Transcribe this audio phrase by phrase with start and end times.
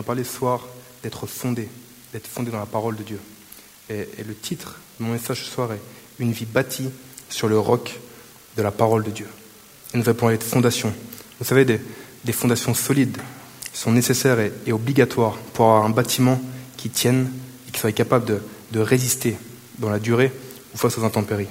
[0.00, 0.66] j'aimerais parler ce soir
[1.02, 1.68] d'être fondé,
[2.14, 3.20] d'être fondé dans la parole de Dieu.
[3.90, 5.80] Et, le titre de mon message ce soir est
[6.18, 6.88] Une vie bâtie
[7.28, 8.00] sur le roc
[8.56, 9.26] de la parole de Dieu.
[9.92, 10.94] Et nous allons parler de fondations.
[11.38, 13.18] Vous savez, des, fondations solides
[13.74, 16.40] sont nécessaires et, obligatoires pour avoir un bâtiment
[16.78, 17.30] qui tienne
[17.68, 18.40] et qui soit capable de,
[18.72, 19.36] de résister
[19.78, 20.32] dans la durée
[20.74, 21.48] ou face aux intempéries.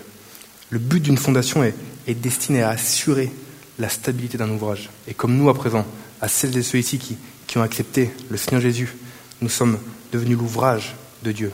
[0.72, 1.76] Le but d'une fondation est,
[2.08, 3.32] est, destiné à assurer
[3.78, 4.90] la stabilité d'un ouvrage.
[5.08, 5.86] Et comme nous, à présent,
[6.22, 7.18] à celles et ceux ici qui,
[7.50, 8.96] qui ont accepté le Seigneur Jésus,
[9.42, 9.80] nous sommes
[10.12, 11.52] devenus l'ouvrage de Dieu.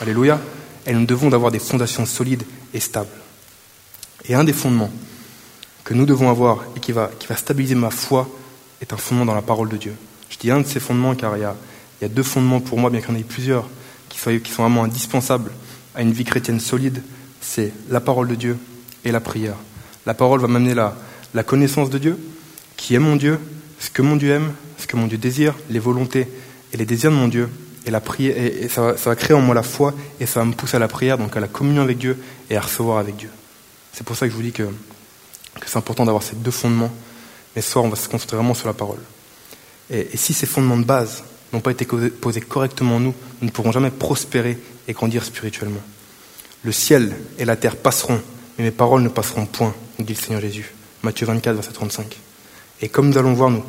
[0.00, 0.40] Alléluia.
[0.86, 2.42] Et nous devons d'avoir des fondations solides
[2.74, 3.14] et stables.
[4.28, 4.90] Et un des fondements
[5.84, 8.28] que nous devons avoir et qui va, qui va stabiliser ma foi
[8.80, 9.94] est un fondement dans la parole de Dieu.
[10.30, 11.54] Je dis un de ces fondements car il y a,
[12.00, 13.68] il y a deux fondements pour moi, bien qu'il y en ait plusieurs,
[14.08, 15.52] qui, soient, qui sont vraiment indispensables
[15.94, 17.04] à une vie chrétienne solide.
[17.40, 18.58] C'est la parole de Dieu
[19.04, 19.54] et la prière.
[20.06, 20.96] La parole va m'amener la,
[21.34, 22.18] la connaissance de Dieu,
[22.76, 23.38] qui est mon Dieu,
[23.78, 24.52] ce que mon Dieu aime,
[24.86, 26.28] que mon Dieu désire, les volontés
[26.72, 27.48] et les désirs de mon Dieu,
[27.84, 30.52] et, la prière, et, ça, va, créer en moi la foi, et ça va me
[30.52, 32.18] pousser à la prière, donc à la communion avec Dieu
[32.50, 33.30] et à recevoir avec Dieu.
[33.92, 36.90] C'est pour ça que je vous dis que, que c'est important d'avoir ces deux fondements,
[37.54, 38.98] mais ce soir on va se concentrer vraiment sur la parole.
[39.90, 43.46] Et, et si ces fondements de base n'ont pas été posés correctement en nous, nous
[43.46, 45.82] ne pourrons jamais prospérer et grandir spirituellement.
[46.64, 48.20] Le ciel et la terre passeront,
[48.58, 50.74] mais mes paroles ne passeront point, nous dit le Seigneur Jésus.
[51.02, 52.16] Matthieu 24, verset 35.
[52.82, 53.62] Et comme nous allons voir, nous,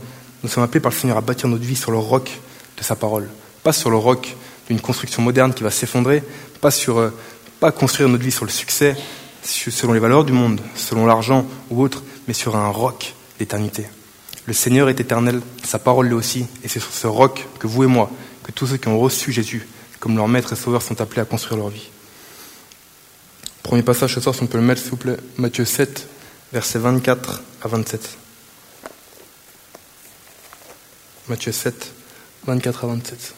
[0.44, 2.40] nous sommes appelés par le Seigneur à bâtir notre vie sur le roc
[2.78, 3.30] de sa parole.
[3.64, 4.36] Pas sur le roc
[4.68, 6.24] d'une construction moderne qui va s'effondrer,
[6.62, 7.14] pas, sur, euh,
[7.60, 8.96] pas construire notre vie sur le succès,
[9.44, 13.88] selon les valeurs du monde, selon l'argent ou autre, mais sur un roc d'éternité.
[14.46, 17.84] Le Seigneur est éternel, sa parole l'est aussi, et c'est sur ce roc que vous
[17.84, 18.10] et moi,
[18.44, 19.68] que tous ceux qui ont reçu Jésus
[20.00, 21.90] comme leur maître et sauveur sont appelés à construire leur vie.
[23.64, 26.08] Premier passage ce soir, si on peut le mettre s'il Matthieu 7,
[26.54, 28.18] versets 24 à 27.
[31.30, 31.92] Matthieu 7,
[32.46, 33.34] 24 à 27.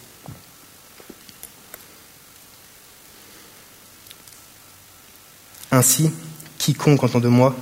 [5.71, 6.11] Ainsi,
[6.59, 7.55] quiconque entend de moi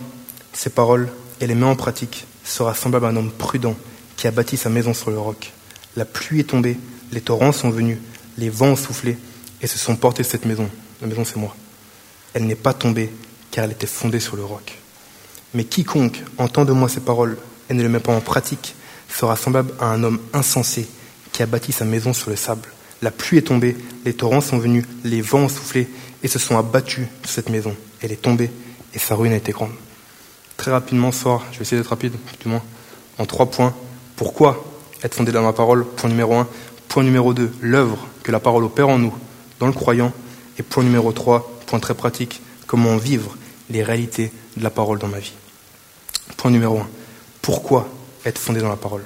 [0.52, 3.78] ces paroles et les met en pratique sera semblable à un homme prudent
[4.18, 5.54] qui a bâti sa maison sur le roc.
[5.96, 6.78] La pluie est tombée,
[7.14, 8.00] les torrents sont venus,
[8.38, 9.18] les vents ont soufflé
[9.62, 10.70] et se sont portés cette maison.
[11.00, 11.56] La maison, c'est moi.
[12.34, 13.14] Elle n'est pas tombée
[13.50, 14.78] car elle était fondée sur le roc.
[15.54, 17.38] Mais quiconque entend de moi ces paroles
[17.70, 18.76] et ne les met pas en pratique
[19.10, 20.88] sera semblable à un homme insensé
[21.32, 22.68] qui a bâti sa maison sur le sable.
[23.02, 25.88] La pluie est tombée, les torrents sont venus, les vents ont soufflé
[26.24, 27.76] et se sont abattus sur cette maison.
[28.02, 28.50] Elle est tombée
[28.94, 29.72] et sa ruine a été grande.
[30.58, 32.64] Très rapidement, ce soir, je vais essayer d'être rapide, du moins,
[33.20, 33.76] en trois points.
[34.16, 34.66] Pourquoi
[35.04, 35.86] être fondé dans ma parole?
[35.86, 36.48] Point numéro un.
[36.88, 39.14] Point numéro deux, l'œuvre que la parole opère en nous,
[39.60, 40.12] dans le croyant.
[40.58, 43.38] Et point numéro trois, point très pratique, comment vivre
[43.70, 45.34] les réalités de la parole dans ma vie?
[46.38, 46.88] Point numéro un,
[47.44, 47.88] pourquoi
[48.26, 49.04] être fondé dans la parole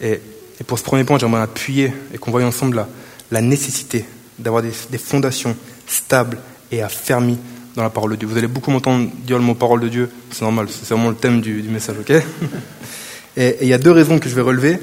[0.00, 0.20] et,
[0.66, 2.86] pour ce premier point, j'aimerais appuyer et qu'on voie ensemble
[3.30, 4.04] la, nécessité
[4.38, 5.56] d'avoir des, fondations
[5.86, 6.38] stables
[6.70, 7.38] et affermies
[7.76, 8.28] dans la parole de Dieu.
[8.28, 11.16] Vous allez beaucoup m'entendre dire le mot parole de Dieu, c'est normal, c'est vraiment le
[11.16, 12.12] thème du, message, ok
[13.36, 14.78] Et il y a deux raisons que je vais relever.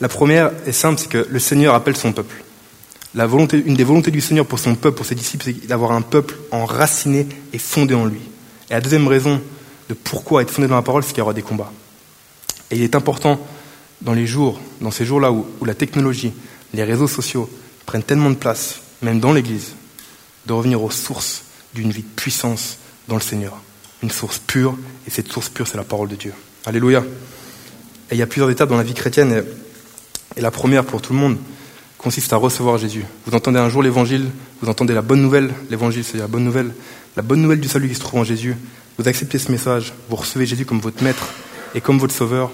[0.00, 2.42] La première est simple, c'est que le Seigneur appelle son peuple.
[3.14, 6.34] Une des volontés du Seigneur pour son peuple, pour ses disciples, c'est d'avoir un peuple
[6.50, 8.20] enraciné et fondé en lui.
[8.70, 9.40] Et la deuxième raison
[9.88, 11.72] de pourquoi être fondé dans la parole, c'est qu'il y aura des combats.
[12.72, 13.38] Et il est important
[14.00, 16.32] dans les jours, dans ces jours-là où, la technologie,
[16.72, 17.48] les réseaux sociaux
[17.84, 19.74] prennent tellement de place, même dans l'Église,
[20.46, 21.42] de revenir aux sources
[21.74, 22.78] d'une vie de puissance
[23.08, 23.60] dans le Seigneur.
[24.02, 26.32] Une source pure, et cette source pure, c'est la parole de Dieu.
[26.64, 27.04] Alléluia.
[28.10, 29.44] Et il y a plusieurs étapes dans la vie chrétienne,
[30.36, 31.36] et, la première pour tout le monde
[31.98, 33.04] consiste à recevoir Jésus.
[33.26, 34.30] Vous entendez un jour l'évangile,
[34.62, 36.72] vous entendez la bonne nouvelle, l'évangile c'est la bonne nouvelle,
[37.16, 38.56] la bonne nouvelle du salut qui se trouve en Jésus.
[38.98, 41.28] Vous acceptez ce message, vous recevez Jésus comme votre maître
[41.74, 42.50] et comme votre sauveur,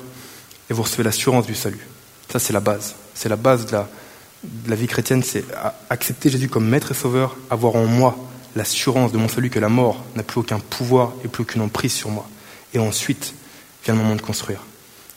[0.71, 1.87] et vous recevez l'assurance du salut.
[2.31, 2.95] Ça, c'est la base.
[3.15, 5.45] C'est la base de la, vie chrétienne, c'est
[5.91, 8.17] accepter Jésus comme maître et sauveur, avoir en moi
[8.55, 11.93] l'assurance de mon salut que la mort n'a plus aucun pouvoir et plus aucune emprise
[11.93, 12.29] sur moi.
[12.75, 13.35] Et ensuite
[13.85, 14.61] vient le moment de construire.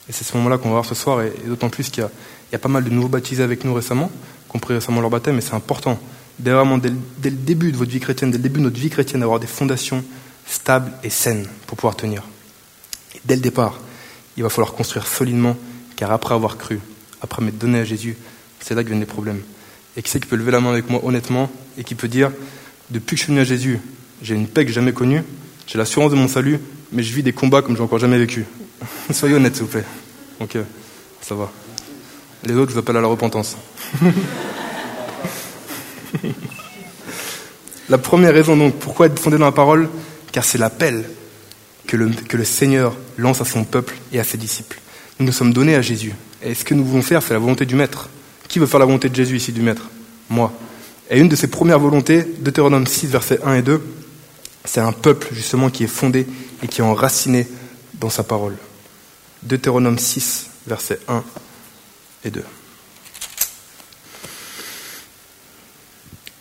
[0.10, 2.04] Et c'est ce moment-là qu'on va voir ce soir, et, d'autant plus qu'il
[2.52, 4.10] y, a pas mal de nouveaux baptisés avec nous récemment,
[4.50, 6.00] qui ont récemment leur baptême, et c'est important,
[6.40, 8.80] dès, vraiment, dès, dès, le début de votre vie chrétienne, dès le début de notre
[8.80, 10.04] vie chrétienne, d'avoir des fondations
[10.48, 12.24] stables et saines pour pouvoir tenir.
[13.16, 13.80] Et dès le départ,
[14.38, 15.58] il va falloir construire solidement,
[15.96, 16.80] car après avoir cru,
[17.22, 18.18] après m'être donné à Jésus,
[18.60, 19.42] c'est là que viennent les problèmes.
[19.98, 22.32] Et qui c'est qui peut lever la main avec moi honnêtement et qui peut dire,
[22.90, 23.80] depuis que je suis venu à Jésus,
[24.22, 25.24] j'ai une paix que jamais connue,
[25.68, 26.60] j'ai l'assurance de mon salut,
[26.92, 28.46] mais je vis des combats comme j'ai encore jamais vécu.
[29.12, 29.86] Soyez honnête, s'il vous plaît.
[30.40, 30.58] Ok,
[31.22, 31.52] ça va.
[32.44, 33.58] Les autres, je vous appelle à la repentance.
[37.90, 39.90] la première raison, donc, pourquoi être fondé dans la parole
[40.32, 41.06] Car c'est l'appel
[41.92, 44.80] que le, Seigneur lance à son peuple et à ses disciples.
[45.20, 46.14] Nous nous sommes donnés à Jésus.
[46.42, 48.08] Et ce que nous voulons faire, c'est la volonté du Maître,
[48.48, 49.90] Qui veut faire la volonté de Jésus ici du Maître?
[50.30, 50.54] Moi.
[51.10, 53.82] Et une de ses premières volontés, Deutéronome 6, versets 1 et 2,
[54.64, 56.26] c'est un peuple justement qui est fondé
[56.64, 57.46] et qui est enraciné
[57.96, 58.56] dans sa parole.
[59.44, 61.24] Deutéronome 6, versets 1
[62.24, 62.42] et 2.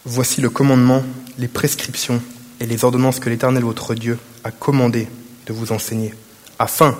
[0.04, 1.02] Voici le commandement,
[1.38, 2.22] les prescriptions
[2.60, 5.08] et les ordonnances que l'Éternel votre Dieu a commandé
[5.46, 6.14] de vous enseigner,
[6.58, 6.98] afin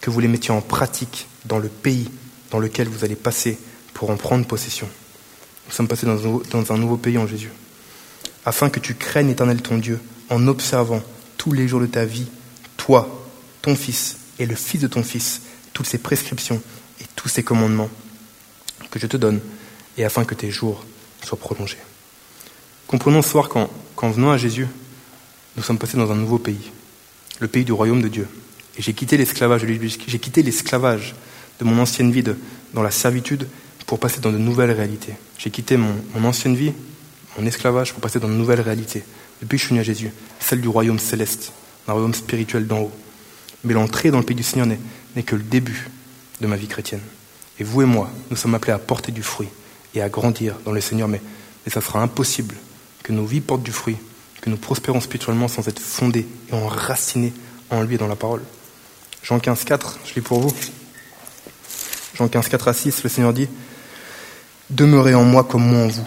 [0.00, 2.10] que vous les mettiez en pratique dans le pays
[2.50, 3.58] dans lequel vous allez passer
[3.94, 4.88] pour en prendre possession.
[5.66, 7.52] Nous sommes passés dans un nouveau pays en Jésus.
[8.44, 10.00] Afin que tu craignes l'Éternel ton Dieu
[10.30, 11.02] en observant
[11.36, 12.26] tous les jours de ta vie,
[12.76, 13.26] toi,
[13.62, 15.42] ton fils et le fils de ton fils,
[15.72, 16.60] toutes ces prescriptions
[17.00, 17.90] et tous ces commandements
[18.90, 19.40] que je te donne,
[19.96, 20.84] et afin que tes jours
[21.22, 21.78] soient prolongés.
[22.86, 24.66] Comprenons ce soir qu'en venant à Jésus,
[25.56, 26.72] nous sommes passés dans un nouveau pays,
[27.40, 28.28] le pays du royaume de Dieu.
[28.78, 31.14] Et j'ai quitté l'esclavage de j'ai quitté l'esclavage
[31.58, 32.22] de mon ancienne vie
[32.72, 33.48] dans la servitude
[33.86, 35.14] pour passer dans de nouvelles réalités.
[35.36, 36.72] J'ai quitté mon, ancienne vie,
[37.36, 39.02] mon esclavage, pour passer dans de nouvelles réalités.
[39.42, 41.52] Depuis que je suis né à Jésus, celle du royaume céleste,
[41.88, 42.92] un royaume spirituel d'en haut.
[43.64, 45.88] Mais l'entrée dans le pays du Seigneur n'est que le début
[46.40, 47.00] de ma vie chrétienne.
[47.58, 49.48] Et vous et moi, nous sommes appelés à porter du fruit
[49.94, 51.20] et à grandir dans le Seigneur, mais,
[51.66, 52.54] mais ça sera impossible
[53.02, 53.96] que nos vies portent du fruit,
[54.40, 57.32] que nous prospérons spirituellement sans être fondés et enracinés
[57.70, 58.42] en lui et dans la parole.
[59.22, 60.54] Jean 15, 4, je lis pour vous.
[62.14, 63.48] Jean 15, 4 à 6, le Seigneur dit
[64.70, 66.04] Demeurez en moi comme moi en vous.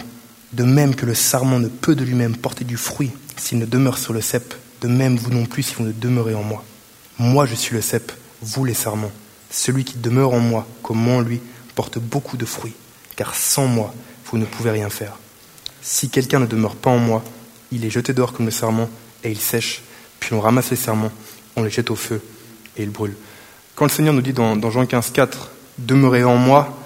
[0.52, 3.98] De même que le sarment ne peut de lui-même porter du fruit s'il ne demeure
[3.98, 6.64] sur le cep, de même vous non plus si vous ne demeurez en moi.
[7.18, 9.10] Moi je suis le cep, vous les sarments.
[9.50, 11.40] Celui qui demeure en moi comme moi en lui
[11.74, 12.74] porte beaucoup de fruits,
[13.16, 13.92] car sans moi
[14.26, 15.18] vous ne pouvez rien faire.
[15.82, 17.22] Si quelqu'un ne demeure pas en moi,
[17.74, 18.88] il est jeté dehors comme le sarment
[19.22, 19.82] et il sèche,
[20.20, 21.12] puis on ramasse les serments,
[21.56, 22.22] on les jette au feu
[22.76, 23.14] et il brûle.
[23.74, 26.76] Quand le Seigneur nous dit dans, Jean 15, 4, demeurez en moi,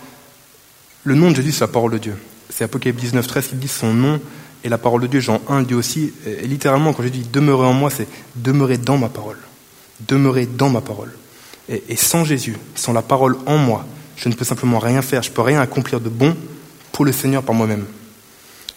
[1.05, 2.17] le nom de Jésus, c'est la parole de Dieu.
[2.49, 4.21] C'est Apocalypse 19, 13 qui dit son nom
[4.65, 5.21] et la parole de Dieu.
[5.21, 8.97] Jean 1 dit aussi, et littéralement, quand je dis demeurez en moi, c'est demeurez dans
[8.97, 9.39] ma parole.
[10.01, 11.13] Demeurez dans ma parole.
[11.69, 13.87] Et, et, sans Jésus, sans la parole en moi,
[14.17, 16.35] je ne peux simplement rien faire, je ne peux rien accomplir de bon
[16.93, 17.85] pour le Seigneur par moi-même.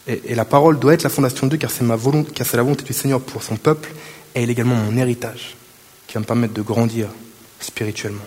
[0.07, 2.57] Et, la parole doit être la fondation de Dieu, car c'est ma volonté, car c'est
[2.57, 3.91] la volonté du Seigneur pour son peuple,
[4.33, 5.55] et elle est également mon héritage
[6.07, 7.07] qui va me permettre de grandir
[7.59, 8.25] spirituellement.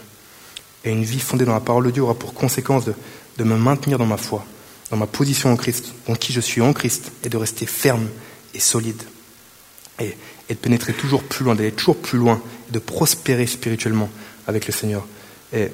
[0.84, 2.94] Et une vie fondée dans la parole de Dieu aura pour conséquence de,
[3.38, 4.44] de me maintenir dans ma foi,
[4.90, 8.06] dans ma position en Christ, dans qui je suis en Christ, et de rester ferme
[8.54, 9.02] et solide.
[10.00, 10.14] Et,
[10.48, 14.10] de pénétrer toujours plus loin, d'aller toujours plus loin, et de prospérer spirituellement
[14.46, 15.06] avec le Seigneur.
[15.52, 15.70] Et,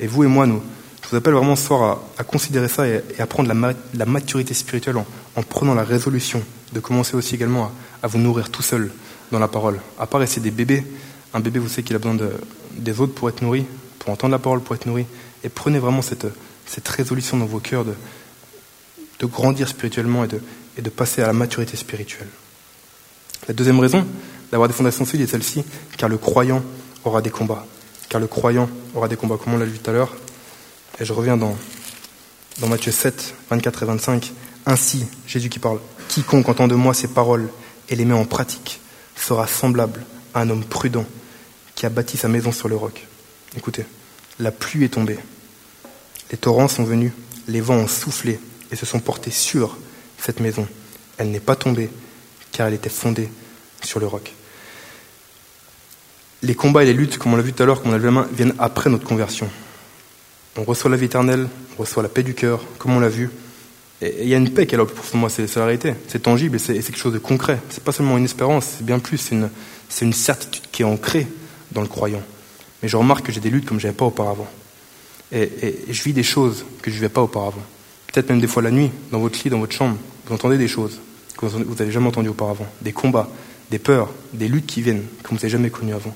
[0.00, 0.62] vous et moi, nous,
[1.02, 4.06] je vous appelle vraiment ce soir à, considérer ça et, et, à prendre la, la
[4.06, 5.06] maturité spirituelle en,
[5.36, 6.42] en, prenant la résolution
[6.72, 8.92] de commencer aussi également à, vous nourrir tout seul
[9.30, 9.80] dans la parole.
[9.98, 10.84] À part essayer des bébés,
[11.34, 12.30] un bébé, vous savez qu'il a besoin de,
[12.76, 13.64] des autres pour être nourri,
[13.98, 15.06] pour entendre la parole, pour être nourri.
[15.44, 16.26] Et prenez vraiment cette,
[16.66, 17.94] cette résolution dans vos cœurs de,
[19.18, 20.40] de grandir spirituellement et de,
[20.76, 22.28] et de passer à la maturité spirituelle.
[23.48, 24.06] La deuxième raison
[24.50, 25.64] d'avoir des fondations solides est celle-ci,
[25.96, 26.62] car le croyant
[27.04, 27.66] aura des combats.
[28.08, 30.14] Car le croyant aura des combats, comme on l'a vu tout à l'heure.
[31.00, 31.56] Et je reviens dans,
[32.60, 34.32] dans Matthieu 7, 24 et 25.
[34.66, 37.48] Ainsi, Jésus qui parle, quiconque entend de moi ces paroles
[37.88, 38.80] et les met en pratique
[39.16, 40.04] sera semblable
[40.34, 41.04] à un homme prudent
[41.74, 43.06] qui a bâti sa maison sur le roc.
[43.56, 43.84] Écoutez,
[44.38, 45.18] la pluie est tombée,
[46.30, 47.12] les torrents sont venus,
[47.48, 49.76] les vents ont soufflé et se sont portés sur
[50.18, 50.66] cette maison.
[51.18, 51.90] Elle n'est pas tombée
[52.52, 53.28] car elle était fondée
[53.82, 54.32] sur le roc.
[56.42, 57.98] Les combats et les luttes, comme on l'a vu tout à l'heure, comme on a
[57.98, 59.48] vu la main, viennent après notre conversion.
[60.56, 63.30] On reçoit la vie éternelle, on reçoit la paix du cœur, comme on l'a vu.
[64.02, 65.94] Et il y a une paix qui est là pour moi, c'est la réalité.
[66.08, 67.60] C'est tangible et c'est quelque chose de concret.
[67.70, 71.28] C'est pas seulement une espérance, c'est bien plus, c'est une, certitude qui est ancrée
[71.70, 72.22] dans le croyant.
[72.82, 74.48] Mais je remarque que j'ai des luttes comme je n'avais pas auparavant.
[75.30, 77.62] Et, je vis des choses que je ne vivais pas auparavant.
[78.08, 80.68] Peut-être même des fois la nuit, dans votre lit, dans votre chambre, vous entendez des
[80.68, 81.00] choses
[81.38, 82.66] que vous n'avez jamais entendues auparavant.
[82.80, 83.28] Des combats,
[83.70, 86.14] des peurs, des luttes qui viennent, comme vous n'avez jamais connues avant.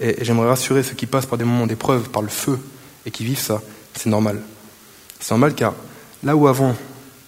[0.00, 2.58] Et j'aimerais rassurer ceux qui passent par des moments d'épreuve, par le feu,
[3.04, 3.62] et qui vivent ça,
[3.94, 4.40] c'est normal.
[5.18, 5.74] C'est normal car
[6.22, 6.76] là où avant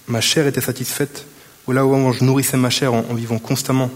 [0.09, 1.25] ma chair était satisfaite,
[1.67, 3.89] ou là où je nourrissais ma chair en, vivant constamment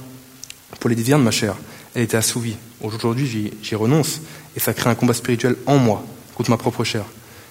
[0.80, 1.56] pour les désirs de ma chair,
[1.96, 2.56] elle était assouvie.
[2.82, 4.22] Aujourd'hui, j'y renonce
[4.56, 6.04] et ça crée un combat spirituel en moi,
[6.36, 7.04] contre ma propre chair.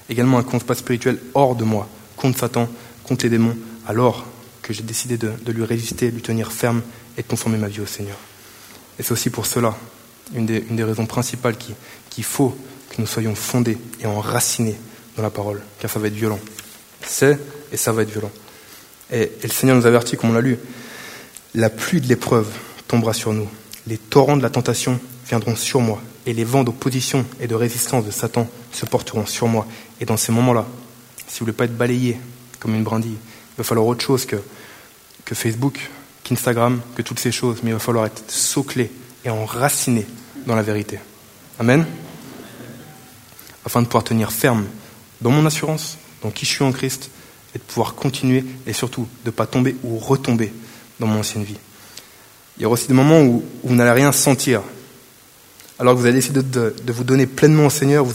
[0.09, 2.69] Également un combat spirituel hors de moi, contre Satan,
[3.05, 4.25] contre les démons, alors
[4.63, 6.83] que j'ai décidé de, lui résister, de lui tenir ferme
[7.19, 8.17] et de conformer ma vie au Seigneur.
[8.99, 9.77] Et c'est aussi pour cela,
[10.35, 11.75] une des, raisons principales qu'il
[12.11, 12.57] qui faut
[12.91, 14.77] que nous soyons fondés et enracinés
[15.17, 16.39] dans la parole, car ça va être violent.
[17.05, 17.39] C'est
[17.73, 18.31] et ça va être violent.
[19.13, 20.59] Et, le Seigneur nous avertit, comme on l'a lu,
[21.55, 22.49] la pluie de l'épreuve
[22.89, 23.49] tombera sur nous
[23.87, 28.05] les torrents de la tentation viendront sur moi, et les vents d'opposition et de résistance
[28.05, 29.67] de Satan se porteront sur moi.
[30.01, 30.67] Et dans ces moments-là,
[31.27, 32.19] si vous ne voulez pas être balayé
[32.61, 33.17] comme une brindille.
[33.17, 34.37] Il va falloir autre chose que,
[35.25, 35.91] que Facebook,
[36.23, 38.91] qu'Instagram, que toutes ces choses, mais il va falloir être soclé
[39.25, 40.07] et enraciné
[40.47, 41.01] dans la vérité.
[41.59, 41.85] Amen
[43.65, 44.67] Afin de pouvoir tenir ferme
[45.21, 47.11] dans mon assurance, dans qui je suis en Christ,
[47.55, 50.53] et de pouvoir continuer et surtout de ne pas tomber ou retomber
[51.01, 51.59] dans mon ancienne vie.
[52.57, 54.63] Il y aura aussi des moments où, vous n'allez rien sentir.
[55.79, 58.07] Alors que vous allez décider de, vous donner pleinement au Seigneur,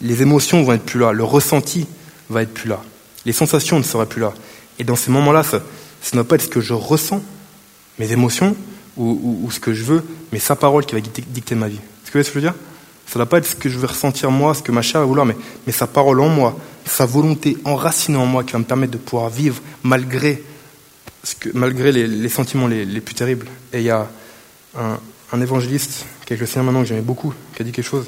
[0.00, 1.86] les émotions vont être plus là, le ressenti
[2.30, 2.80] va être plus là,
[3.26, 4.32] les sensations ne seraient plus là.
[4.78, 5.60] Et dans ces moments-là, ça,
[6.12, 7.22] ne va pas être ce que je ressens,
[7.98, 8.56] mes émotions,
[8.96, 11.76] ou, ce que je veux, mais sa parole qui va dicter, ma vie.
[11.76, 12.71] Est-ce que vous voyez ce que je veux dire?
[13.12, 15.02] Ça ne va pas être ce que je vais ressentir moi, ce que ma chair
[15.02, 15.36] va vouloir, mais,
[15.70, 19.28] sa parole en moi, sa volonté enracinée en moi qui va me permettre de pouvoir
[19.28, 20.42] vivre malgré,
[21.44, 23.48] les, sentiments les, plus terribles.
[23.74, 24.08] Et il y a
[24.78, 24.98] un,
[25.30, 28.06] un évangéliste, le Seigneur maintenant, que j'aimais beaucoup, qui a dit quelque chose.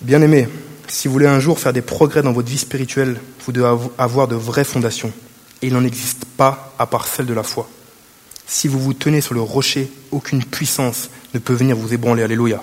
[0.00, 0.46] Bien aimé,
[0.86, 4.28] si vous voulez un jour faire des progrès dans votre vie spirituelle, vous devez avoir
[4.28, 5.12] de vraies fondations.
[5.60, 7.68] Et il n'en existe pas à part celle de la foi.
[8.46, 12.22] Si vous vous tenez sur le rocher, aucune puissance ne peut venir vous ébranler.
[12.22, 12.62] Alléluia.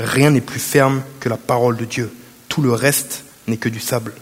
[0.00, 2.10] Rien n'est plus ferme que la parole de Dieu.
[2.48, 4.14] Tout le reste n'est que du sable.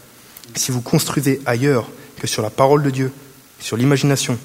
[0.57, 3.13] Si vous construisez ailleurs que sur la parole de Dieu,
[3.61, 4.37] sur l'imagination,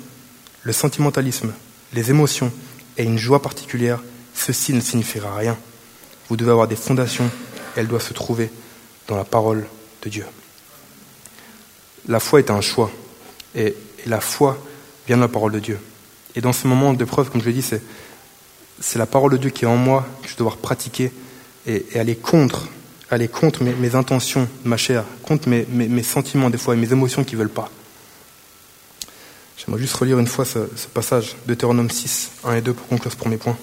[0.62, 1.52] le sentimentalisme,
[1.94, 2.52] les émotions
[2.98, 4.00] et une joie particulière,
[4.36, 5.58] ceci ne signifiera rien.
[6.30, 7.30] Vous devez avoir des fondations,
[7.76, 8.52] elles doivent se trouver
[9.08, 9.66] dans la parole
[10.04, 10.26] de Dieu.
[12.08, 12.92] La foi est un choix,
[13.56, 13.76] et,
[14.06, 14.64] la foi
[15.08, 15.80] vient de la parole de Dieu.
[16.36, 17.82] Et dans ce moment d'épreuve, comme je l'ai dit, c'est,
[18.80, 21.12] c'est la parole de Dieu qui est en moi, que je dois devoir pratiquer
[21.66, 22.68] et, aller contre,
[23.10, 27.24] aller contre mes, intentions, ma chair, contre mes, mes, sentiments des fois et mes émotions
[27.24, 27.70] qui ne veulent pas.
[29.58, 33.12] J'aimerais juste relire une fois ce, ce passage, Deutéronome 6, 1 et 2, pour conclure
[33.12, 33.58] ce premier point.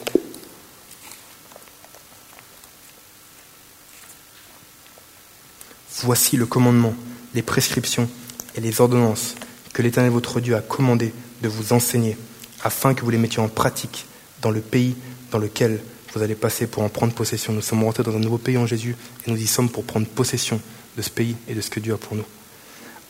[6.03, 6.95] Voici le commandement,
[7.35, 8.09] les prescriptions
[8.57, 9.35] et les ordonnances
[9.75, 12.17] que l'Éternel votre Dieu a commandé de vous enseigner,
[12.63, 14.07] afin que vous les mettiez en pratique
[14.41, 14.97] dans le pays
[15.31, 15.81] dans lequel
[16.15, 17.53] vous allez passer pour en prendre possession.
[17.53, 20.07] Nous sommes rentrés dans un nouveau pays en Jésus et nous y sommes pour prendre
[20.07, 20.61] possession
[20.97, 22.25] de ce pays et de ce que Dieu a pour nous.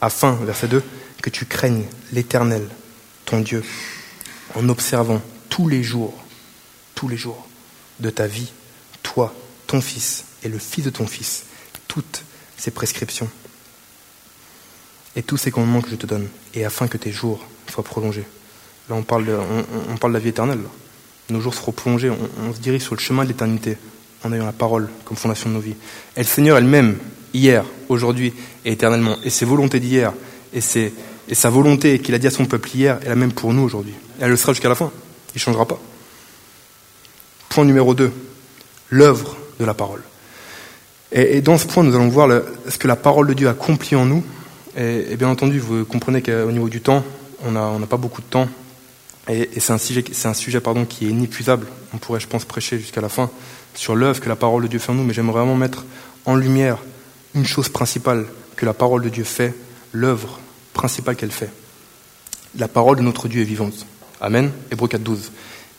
[0.01, 0.83] Afin, verset 2,
[1.23, 2.69] que tu craignes l'Éternel,
[3.25, 3.63] ton Dieu,
[4.55, 6.15] en observant tous les jours,
[6.95, 7.47] tous les jours
[8.01, 8.53] de ta vie,
[9.03, 9.35] toi,
[9.67, 11.45] ton fils et le fils de ton fils,
[11.89, 12.25] toutes
[12.57, 13.29] ces prescriptions
[15.17, 18.25] et tous ces commandements que je te donne, et afin que tes jours soient prolongés.
[18.89, 19.37] Là, on parle de,
[19.89, 20.61] on, parle de la vie éternelle.
[21.31, 23.77] Nos jours seront prolongés, on, se dirige sur le chemin de l'éternité
[24.25, 25.77] en ayant la parole comme fondation de nos vies.
[26.17, 26.97] Et le Seigneur elle-même,
[27.33, 28.33] hier, aujourd'hui
[28.65, 30.13] et éternellement, et ses volontés d'hier,
[30.53, 33.53] et, et sa volonté qu'il a dit à son peuple hier, est la même pour
[33.53, 33.95] nous aujourd'hui.
[34.21, 34.91] Elle le sera jusqu'à la fin.
[35.35, 35.79] Il ne changera pas.
[37.49, 38.13] Point numéro 2,
[38.91, 40.03] l'œuvre de la parole.
[41.13, 42.29] Et, dans ce point, nous allons voir
[42.69, 44.25] ce que la parole de Dieu accomplit en nous.
[44.77, 47.05] Et, bien entendu, vous comprenez qu'au niveau du temps,
[47.45, 48.49] on n'a pas beaucoup de temps.
[49.29, 51.67] Et, c'est un sujet, un sujet pardon, qui est inépuisable.
[51.93, 53.31] On pourrait, je pense, prêcher jusqu'à la fin
[53.75, 55.05] sur l'œuvre que la parole de Dieu fait en nous.
[55.05, 55.85] Mais j'aimerais vraiment mettre
[56.25, 56.79] en lumière
[57.35, 59.55] une chose principale que la parole de Dieu fait,
[59.93, 60.41] l'œuvre
[60.75, 61.51] principale qu'elle fait.
[62.57, 63.87] La parole de notre Dieu est vivante.
[64.21, 64.51] Amen.
[64.71, 65.33] Hébreu 4, 12.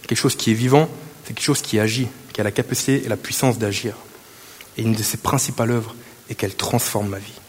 [0.08, 0.90] Quelque chose qui est vivant,
[1.26, 3.96] c'est quelque chose qui agit, qui a la capacité et la puissance d'agir.
[4.78, 5.96] Et une de ses principales œuvres
[6.30, 7.40] est qu'elle transforme ma vie.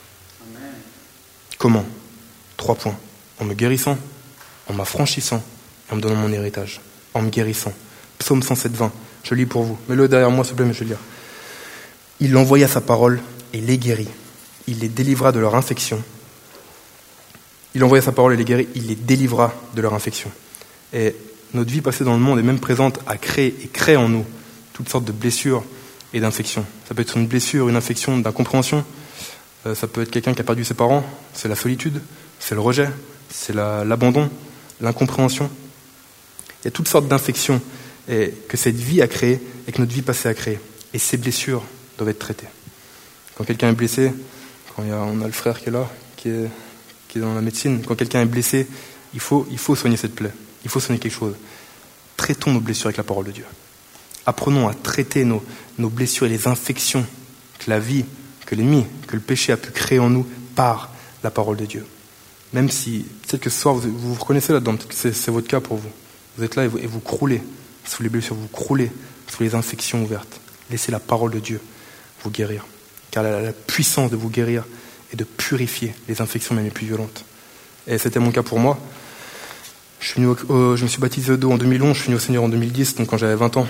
[1.59, 1.85] Comment?
[2.57, 2.99] Trois points.
[3.41, 3.97] En me guérissant,
[4.69, 5.43] en m'affranchissant,
[5.93, 6.81] en me donnant mon héritage.
[7.15, 7.73] En me guérissant.
[8.19, 8.93] Psaume 107, 20.
[9.23, 9.79] Je lis pour vous.
[9.89, 10.99] Mets-le derrière moi, s'il vous plaît, mais je vais lire.
[12.19, 13.21] Il envoya sa parole
[13.53, 14.09] et les guérit.
[14.67, 16.03] Il les délivra de leur infection.
[17.75, 18.69] Il envoya sa parole et les guérit.
[18.75, 20.31] Il les délivra de leur infection.
[20.93, 21.15] Et
[21.55, 24.25] notre vie passée dans le monde est même présente à créer et crée en nous
[24.73, 25.63] toutes sortes de blessures,
[26.13, 26.65] et d'infection.
[26.89, 28.85] Ça peut être une blessure, une infection d'incompréhension.
[29.67, 31.05] Euh, ça peut être quelqu'un qui a perdu ses parents.
[31.33, 32.01] C'est la solitude,
[32.39, 32.89] c'est le rejet,
[33.31, 34.29] c'est l'abandon,
[34.81, 35.51] l'incompréhension.
[36.63, 37.61] Il y a toutes sortes d'infections
[38.07, 40.59] que cette vie a créées et que notre vie passée a créées.
[40.95, 41.63] Et ces blessures
[41.97, 42.49] doivent être traitées.
[43.37, 44.13] Quand quelqu'un est blessé,
[44.75, 48.23] quand on a le frère qui est là, qui est, dans la médecine, quand quelqu'un
[48.23, 48.67] est blessé,
[49.15, 50.33] il faut, il faut soigner cette plaie.
[50.65, 51.35] Il faut soigner quelque chose.
[52.17, 53.45] Traitons nos blessures avec la parole de Dieu.
[54.27, 55.43] Apprenons à traiter nos,
[55.79, 57.05] blessures et les infections
[57.59, 58.05] que la vie,
[58.47, 60.91] que l'ennemi, que le péché a pu créer en nous par
[61.23, 61.85] la parole de Dieu.
[62.53, 65.91] Même si, peut-être que ce soir, vous vous, reconnaissez là-dedans, c'est votre cas pour vous.
[66.37, 67.43] Vous êtes là et vous, croulez
[67.85, 68.91] sous les blessures, vous croulez
[69.29, 70.41] sous les infections ouvertes.
[70.71, 71.61] Laissez la parole de Dieu
[72.23, 72.65] vous guérir.
[73.11, 74.65] Car elle a la puissance de vous guérir
[75.13, 77.25] et de purifier les infections même les plus violentes.
[77.87, 78.79] Et c'était mon cas pour moi.
[80.01, 83.09] Je, me suis baptisé d'eau en 2011, je suis venu au Seigneur en 2010, donc
[83.09, 83.67] quand j'avais 20 ans.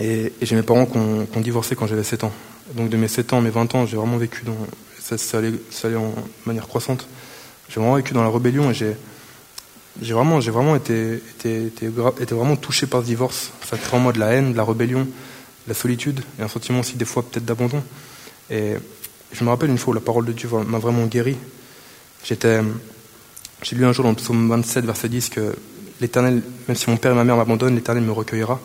[0.00, 2.32] Et, j'ai mes parents qui ont, divorcé quand j'avais 7 ans.
[2.74, 4.56] Donc de mes 7 ans à mes 20 ans, j'ai vraiment vécu dans.
[5.00, 6.14] Ça, allait, en
[6.46, 7.08] manière croissante.
[7.68, 8.96] j'ai vraiment vécu dans la rébellion et j'ai,
[10.00, 11.88] j'ai vraiment, j'ai vraiment été, été, été,
[12.34, 13.50] vraiment touché par ce divorce.
[13.68, 16.48] Ça crée en moi de la haine, de la rébellion, de la solitude et un
[16.48, 17.82] sentiment aussi des fois peut-être d'abandon.
[18.50, 18.74] Et
[19.32, 21.36] je me rappelle une fois où la parole de Dieu m'a vraiment guéri.
[22.24, 22.60] J'étais,
[23.62, 25.54] j'ai lu un jour dans le psaume 27, verset 10, que
[26.00, 28.60] l'Éternel, même si mon père et ma mère m'abandonnent, l'Éternel me recueillera.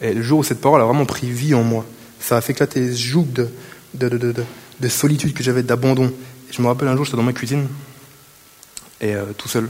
[0.00, 1.84] Et le jour où cette parole a vraiment pris vie en moi,
[2.20, 3.48] ça a fait éclater les jougs de,
[3.94, 4.34] de, de,
[4.80, 6.12] de solitude que j'avais, d'abandon.
[6.50, 7.66] Je me rappelle un jour, j'étais dans ma cuisine,
[9.00, 9.68] et euh, tout seul,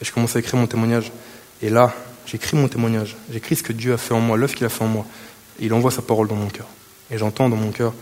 [0.00, 1.12] et je commençais à écrire mon témoignage.
[1.62, 1.94] Et là,
[2.26, 4.84] j'écris mon témoignage, j'écris ce que Dieu a fait en moi, l'œuvre qu'il a fait
[4.84, 5.06] en moi.
[5.60, 6.66] Et il envoie sa parole dans mon cœur.
[7.10, 7.94] Et j'entends dans mon cœur,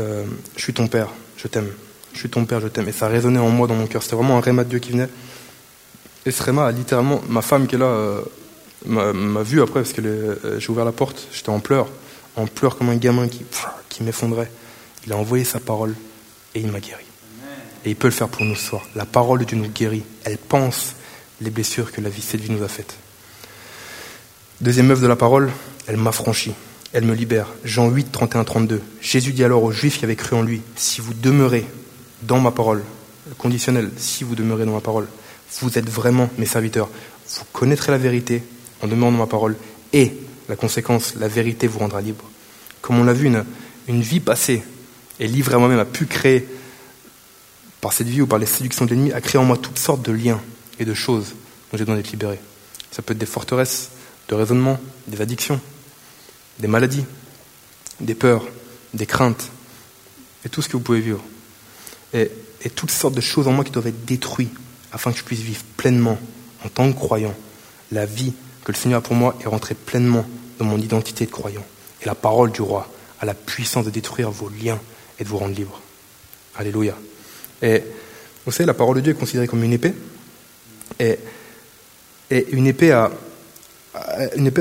[0.00, 0.24] euh,
[0.56, 1.70] je suis ton père, je t'aime.
[2.12, 2.88] Je suis ton père, je t'aime.
[2.88, 4.02] Et ça résonnait en moi, dans mon cœur.
[4.02, 5.08] C'était vraiment un réma de Dieu qui venait.
[6.24, 8.22] Et ce réma a littéralement, ma femme qui est là, euh,
[8.86, 11.88] m'a vu après, parce que euh, j'ai ouvert la porte, j'étais en pleurs,
[12.36, 13.44] en pleurs comme un gamin qui,
[13.88, 14.50] qui m'effondrait.
[15.06, 15.94] Il a envoyé sa parole
[16.54, 17.04] et il m'a guéri.
[17.84, 18.82] Et il peut le faire pour nous ce soir.
[18.96, 20.02] La parole de Dieu nous guérit.
[20.24, 20.94] Elle pense
[21.40, 22.96] les blessures que la vie, cette vie nous a faites.
[24.60, 25.50] Deuxième œuvre de la parole,
[25.86, 26.54] elle m'affranchit.
[26.92, 27.48] Elle me libère.
[27.64, 28.80] Jean 8, 31, 32.
[29.00, 31.66] Jésus dit alors aux Juifs qui avaient cru en lui, si vous demeurez
[32.22, 32.82] dans ma parole,
[33.38, 35.08] conditionnel, si vous demeurez dans ma parole,
[35.60, 36.88] vous êtes vraiment mes serviteurs.
[37.28, 38.42] Vous connaîtrez la vérité
[38.82, 39.56] en demeurant dans ma parole,
[39.92, 40.14] et
[40.48, 42.24] la conséquence, la vérité vous rendra libre.
[42.80, 43.44] Comme on l'a vu, une,
[43.88, 44.62] une vie passée
[45.18, 46.48] et livrée à moi-même a pu créer,
[47.80, 50.02] par cette vie ou par les séductions de l'ennemi, a créé en moi toutes sortes
[50.02, 50.40] de liens
[50.78, 51.34] et de choses
[51.70, 52.38] dont j'ai besoin d'être libéré.
[52.90, 53.90] Ça peut être des forteresses
[54.28, 55.60] de raisonnement, des addictions,
[56.58, 57.04] des maladies,
[58.00, 58.44] des peurs,
[58.94, 59.50] des craintes,
[60.44, 61.22] et tout ce que vous pouvez vivre.
[62.12, 62.30] Et
[62.74, 64.52] toutes sortes de choses en moi qui doivent être détruites
[64.92, 66.18] afin que je puisse vivre pleinement,
[66.64, 67.34] en tant que croyant,
[67.92, 68.32] la vie
[68.64, 70.24] que le Seigneur a pour moi et rentrer pleinement
[70.58, 71.64] dans mon identité de croyant.
[72.02, 72.88] Et la parole du roi
[73.20, 74.80] a la puissance de détruire vos liens
[75.18, 75.80] et de vous rendre libre.
[76.56, 76.96] Alléluia.
[77.62, 77.82] Et
[78.44, 79.94] vous savez, la parole de Dieu est considérée comme une épée.
[81.00, 81.18] Et,
[82.30, 83.10] et une, épée a,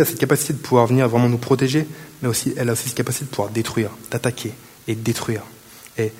[0.05, 1.87] cette capacité de pouvoir venir vraiment nous protéger,
[2.21, 4.53] mais aussi elle a aussi cette capacité de pouvoir détruire, d'attaquer
[4.87, 5.41] et de détruire.
[5.97, 6.11] Et,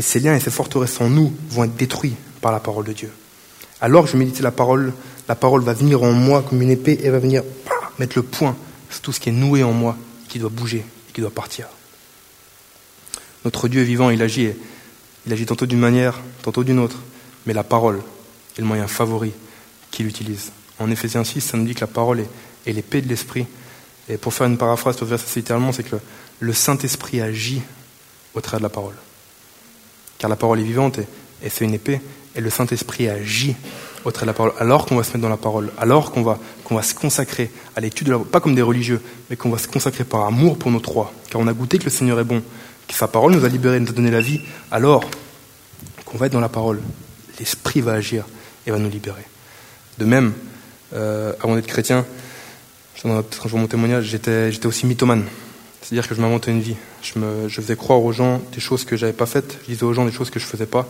[0.00, 3.10] ces liens et ces forteresses en nous vont être détruits par la parole de Dieu.
[3.80, 4.92] Alors que je médite la parole,
[5.28, 7.42] la parole va venir en moi comme une épée et va venir
[7.98, 8.54] mettre le point
[8.90, 9.96] sur tout ce qui est noué en moi,
[10.28, 11.68] qui doit bouger et qui doit partir.
[13.46, 14.50] Notre Dieu vivant, il agit,
[15.24, 16.98] il agit tantôt d'une manière, tantôt d'une autre,
[17.46, 18.02] mais la parole
[18.58, 19.32] est le moyen favori
[19.90, 20.52] qu'il utilise.
[20.78, 22.20] En Éphésiens 6, ça nous dit que la parole
[22.66, 23.46] est, l'épée de l'esprit.
[24.08, 25.96] Et pour faire une paraphrase sur ce verset, littéralement, c'est que
[26.40, 27.62] le, Saint-Esprit agit
[28.34, 28.94] au travers de la parole.
[30.18, 31.06] Car la parole est vivante et,
[31.42, 32.00] et c'est une épée,
[32.34, 33.56] et le Saint-Esprit agit
[34.04, 36.22] au travers de la parole, alors qu'on va se mettre dans la parole, alors qu'on
[36.22, 39.36] va, qu'on va se consacrer à l'étude de la parole, pas comme des religieux, mais
[39.36, 41.90] qu'on va se consacrer par amour pour nos trois, car on a goûté que le
[41.90, 42.42] Seigneur est bon,
[42.86, 45.04] que sa parole nous a libérés, nous a donné la vie, alors
[46.04, 46.80] qu'on va être dans la parole,
[47.38, 48.24] l'Esprit va agir
[48.66, 49.24] et va nous libérer.
[49.98, 50.32] De même,
[50.94, 52.06] euh, avant d'être chrétien,
[52.94, 55.24] je donnerai peut-être un mon témoignage, j'étais, aussi mythomane.
[55.82, 56.76] C'est-à-dire que je m'inventais une vie.
[57.02, 59.92] Je, me, faisais croire aux gens des choses que j'avais pas faites, je disais aux
[59.92, 60.88] gens des choses que je faisais pas,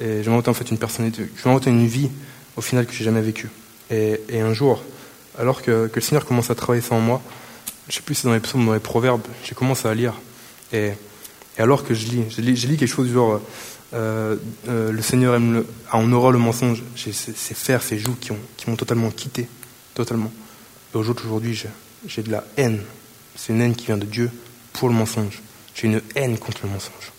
[0.00, 2.10] et je m'inventais en fait une personnalité, je m'inventais une vie
[2.56, 3.48] au final que j'ai jamais vécue.
[3.90, 4.82] Et, un jour,
[5.38, 7.20] alors que, le Seigneur commence à travailler ça en moi,
[7.88, 10.14] je sais plus si c'est dans les psaumes, dans les proverbes, j'ai commencé à lire.
[10.72, 10.90] Et,
[11.58, 13.40] alors que je lis, je lis, lis quelque chose du genre,
[13.92, 14.36] euh,
[14.68, 18.16] euh, le Seigneur aime le, a en horreur le mensonge, j'ai ces, fers, ces joues
[18.16, 18.32] qui
[18.68, 19.48] m'ont totalement quitté,
[19.94, 20.32] totalement.
[20.94, 21.60] Et aujourd'hui,
[22.06, 22.82] j'ai de la haine.
[23.36, 24.30] C'est une haine qui vient de Dieu
[24.72, 25.42] pour le mensonge.
[25.74, 27.12] J'ai une haine contre le mensonge.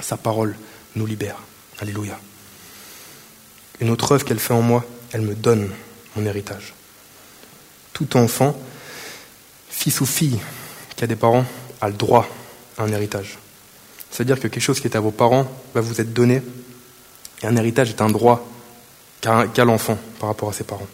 [0.00, 0.56] Sa parole
[0.94, 1.36] nous libère.
[1.78, 2.18] Alléluia.
[3.80, 5.68] Une autre œuvre qu'elle fait en moi, elle me donne
[6.16, 6.74] mon héritage.
[7.92, 8.56] Tout enfant,
[9.68, 10.40] fils ou fille
[10.96, 11.44] qui a des parents,
[11.80, 12.28] a le droit
[12.78, 13.38] à un héritage.
[14.12, 16.42] C'est-à-dire que quelque chose qui est à vos parents va vous être donné,
[17.42, 18.46] et un héritage est un droit
[19.22, 20.86] qu'a l'enfant par rapport à ses parents.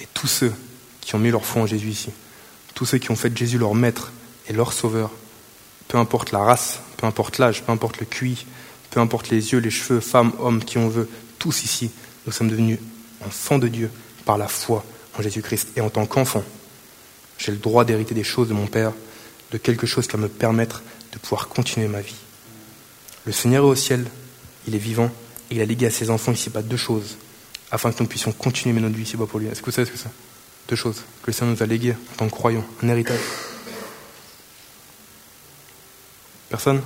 [0.00, 0.52] Et tous ceux
[1.00, 2.10] qui ont mis leur foi en Jésus ici,
[2.74, 4.12] tous ceux qui ont fait Jésus leur maître
[4.48, 5.10] et leur sauveur,
[5.88, 8.46] peu importe la race, peu importe l'âge, peu importe le QI,
[8.90, 11.90] peu importe les yeux, les cheveux, femmes, hommes, qui on veut, tous ici,
[12.26, 12.78] nous sommes devenus
[13.26, 13.90] enfants de Dieu
[14.24, 14.84] par la foi
[15.18, 15.70] en Jésus-Christ.
[15.76, 16.44] Et en tant qu'enfant,
[17.38, 18.92] j'ai le droit d'hériter des choses de mon Père,
[19.50, 20.82] de quelque chose qui va me permettre
[21.12, 22.16] de pouvoir continuer ma vie.
[23.26, 24.06] Le Seigneur est au ciel,
[24.66, 25.10] il est vivant,
[25.50, 27.18] et il a légué à ses enfants ici-bas deux choses,
[27.70, 29.48] afin que nous puissions continuer notre vie ici-bas pour lui.
[29.48, 30.10] Est-ce que vous savez ce que c'est
[30.68, 33.20] Deux choses que le Seigneur nous a léguées en tant que croyants, un héritage.
[36.48, 36.80] Personne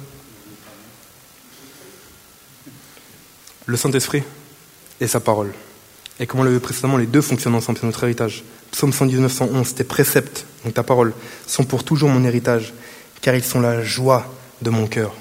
[3.71, 4.23] le Saint-Esprit
[5.01, 5.53] et sa parole.
[6.19, 8.43] Et comme on l'a vu précédemment, les deux fonctionnent ensemble, c'est notre héritage.
[8.73, 11.15] Psaume 119, 111, tes préceptes, donc ta parole,
[11.47, 12.75] sont pour toujours mon héritage,
[13.21, 14.27] car ils sont la joie
[14.61, 15.15] de mon cœur.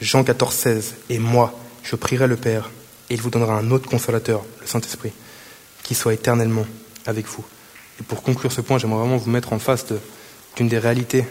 [0.00, 2.70] Jean 14, 16, et moi, je prierai le Père,
[3.10, 5.12] Et il vous donnera un autre consolateur, le Saint-Esprit,
[5.82, 6.66] qui soit éternellement
[7.06, 7.44] avec vous.
[8.00, 9.84] Et pour conclure ce point, j'aimerais vraiment vous mettre en face
[10.56, 11.24] d'une des réalités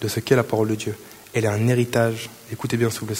[0.00, 0.94] de ce qu'est la parole de Dieu.
[1.34, 3.14] Elle est un héritage, écoutez bien sous le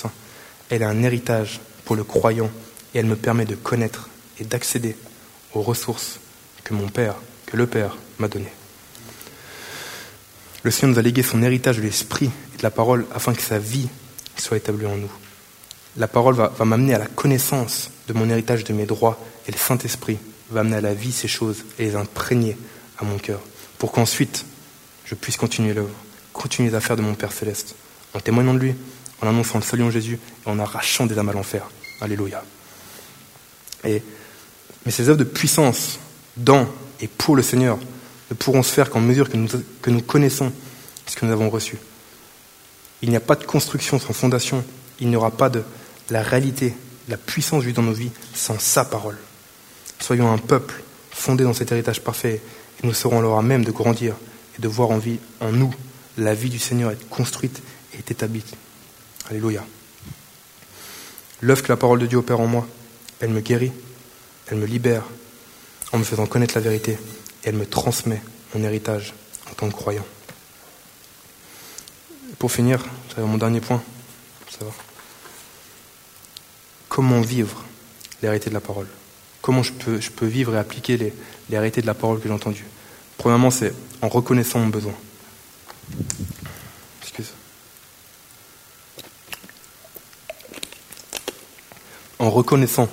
[0.71, 2.51] elle est un héritage pour le croyant
[2.95, 4.97] et elle me permet de connaître et d'accéder
[5.53, 6.19] aux ressources
[6.65, 8.53] que mon Père, que le Père m'a données.
[10.62, 13.43] Le Seigneur nous a légué son héritage de l'Esprit et de la parole afin que
[13.43, 13.88] sa vie
[14.42, 15.11] soit établie en nous.
[15.96, 19.59] La parole va, m'amener à la connaissance de mon héritage, de mes droits, et le
[19.59, 20.18] Saint-Esprit
[20.50, 22.57] va amener à la vie ces choses et les imprégner
[22.98, 23.40] à mon cœur,
[23.78, 24.44] pour qu'ensuite
[25.05, 25.94] je puisse continuer l'œuvre,
[26.33, 27.74] continuer les affaires de mon Père céleste,
[28.14, 28.74] en témoignant de lui,
[29.20, 31.68] en annonçant le salut en Jésus et en arrachant des âmes à l'enfer.
[32.00, 32.42] Alléluia.
[33.85, 34.02] Et,
[34.85, 35.98] mais ces œuvres de puissance
[36.37, 36.66] dans
[37.00, 37.78] et pour le Seigneur
[38.31, 40.52] ne pourront se faire qu'en mesure que nous connaissons
[41.07, 41.76] ce que nous avons reçu.
[43.03, 44.65] Il n'y a pas de construction sans fondation,
[45.01, 45.62] il n'y aura pas de
[46.11, 46.75] la réalité,
[47.09, 49.19] la puissance vue dans nos vies sans sa parole.
[49.99, 52.41] Soyons un peuple fondé dans cet héritage parfait
[52.83, 54.15] et nous serons alors à même de grandir
[54.57, 55.75] et de voir en, vie, en nous
[56.19, 57.62] la vie du Seigneur être construite
[57.95, 58.45] et établie.
[59.31, 59.65] Alléluia.
[61.41, 62.67] L'œuvre que la parole de Dieu opère en moi,
[63.21, 63.73] elle me guérit,
[64.47, 65.05] elle me libère
[65.93, 68.23] en me faisant connaître la vérité et elle me transmet
[68.55, 69.15] mon héritage
[69.51, 70.05] en tant que croyant.
[72.42, 73.81] Pour finir, j'arrive mon dernier point.
[76.88, 77.62] Comment vivre
[78.20, 78.88] l'hérité de la parole
[79.40, 81.14] Comment je peux, vivre et appliquer les,
[81.50, 82.66] les de la parole que j'ai entendue
[83.16, 84.92] Premièrement, c'est en reconnaissant mon besoin.
[87.02, 87.31] Excuse.
[92.18, 92.88] En reconnaissant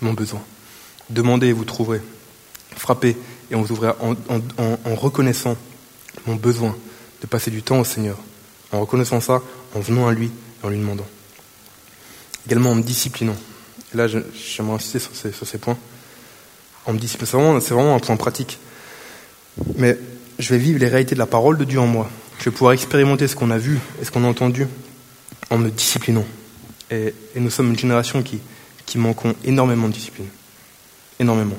[0.00, 0.42] mon besoin.
[1.10, 2.00] Demandez et vous trouverez.
[2.76, 3.16] Frappez
[3.50, 5.56] et on vous ouvrira en, reconnaissant
[6.26, 6.76] mon besoin
[7.20, 8.18] de passer du temps au Seigneur.
[8.72, 9.42] En reconnaissant ça,
[9.74, 10.26] en venant à lui
[10.62, 11.06] et en lui demandant.
[12.46, 13.36] Également en me disciplinant.
[13.92, 15.78] Et là, j'aimerais insister sur ces, sur points.
[16.86, 18.58] En me disciplinant, c'est vraiment, un point pratique.
[19.76, 19.98] Mais
[20.38, 22.08] je vais vivre les réalités de la parole de Dieu en moi.
[22.38, 24.66] Je vais pouvoir expérimenter ce qu'on a vu et ce qu'on a entendu
[25.50, 26.24] en me disciplinant.
[26.90, 28.40] Et, nous sommes une génération qui,
[28.96, 30.28] manquons énormément de discipline.
[31.18, 31.58] Énormément.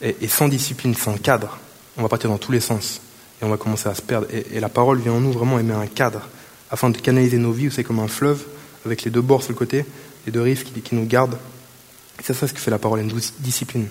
[0.00, 1.58] Et, sans discipline, sans cadre,
[1.96, 3.00] on va partir dans tous les sens.
[3.40, 4.26] Et on va commencer à se perdre.
[4.32, 6.28] Et, la parole vient en nous vraiment aimer un cadre
[6.70, 7.70] afin de canaliser nos vies.
[7.70, 8.44] C'est comme un fleuve
[8.84, 9.84] avec les deux bords sur le côté,
[10.26, 11.38] les deux rives qui, nous gardent.
[12.22, 13.86] C'est ça ce que fait la parole, une discipline.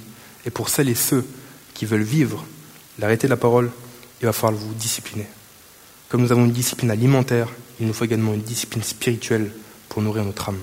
[0.45, 1.25] Et pour celles et ceux
[1.73, 2.43] qui veulent vivre
[2.99, 3.71] l'arrêté de la parole,
[4.21, 5.27] il va falloir vous discipliner.
[6.09, 9.51] Comme nous avons une discipline alimentaire, il nous faut également une discipline spirituelle
[9.89, 10.59] pour nourrir notre âme.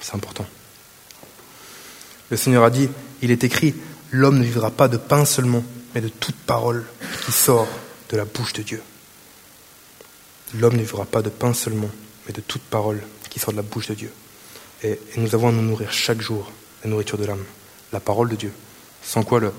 [0.00, 0.46] C'est important.
[2.30, 2.88] Le Seigneur a dit,
[3.22, 3.74] il est écrit,
[4.10, 5.62] l'homme ne vivra pas de pain seulement,
[5.94, 6.84] mais de toute parole
[7.24, 7.68] qui sort
[8.10, 8.82] de la bouche de Dieu.
[10.54, 11.90] L'homme ne vivra pas de pain seulement,
[12.26, 14.12] mais de toute parole qui sort de la bouche de Dieu.
[14.82, 16.50] Et, nous avons à nous nourrir chaque jour
[16.84, 17.44] la nourriture de l'âme,
[17.92, 18.52] la parole de Dieu.
[19.02, 19.52] Sans quoi le,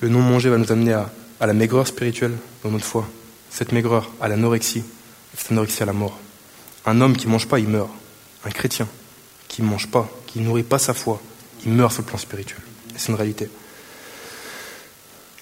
[0.00, 1.10] le non-manger va nous amener à,
[1.40, 3.08] à la maigreur spirituelle dans notre foi,
[3.50, 4.84] cette maigreur à l'anorexie,
[5.36, 6.18] cette anorexie à la mort.
[6.86, 7.90] Un homme qui ne mange pas, il meurt.
[8.44, 8.88] Un chrétien
[9.48, 11.20] qui ne mange pas, qui ne nourrit pas sa foi,
[11.64, 12.60] il meurt sur le plan spirituel.
[12.94, 13.48] Et c'est une réalité.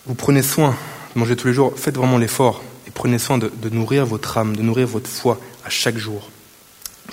[0.07, 0.77] Vous prenez soin
[1.15, 4.57] de manger tous les jours, faites vraiment l'effort et prenez soin de, nourrir votre âme,
[4.57, 6.31] de nourrir votre foi à chaque jour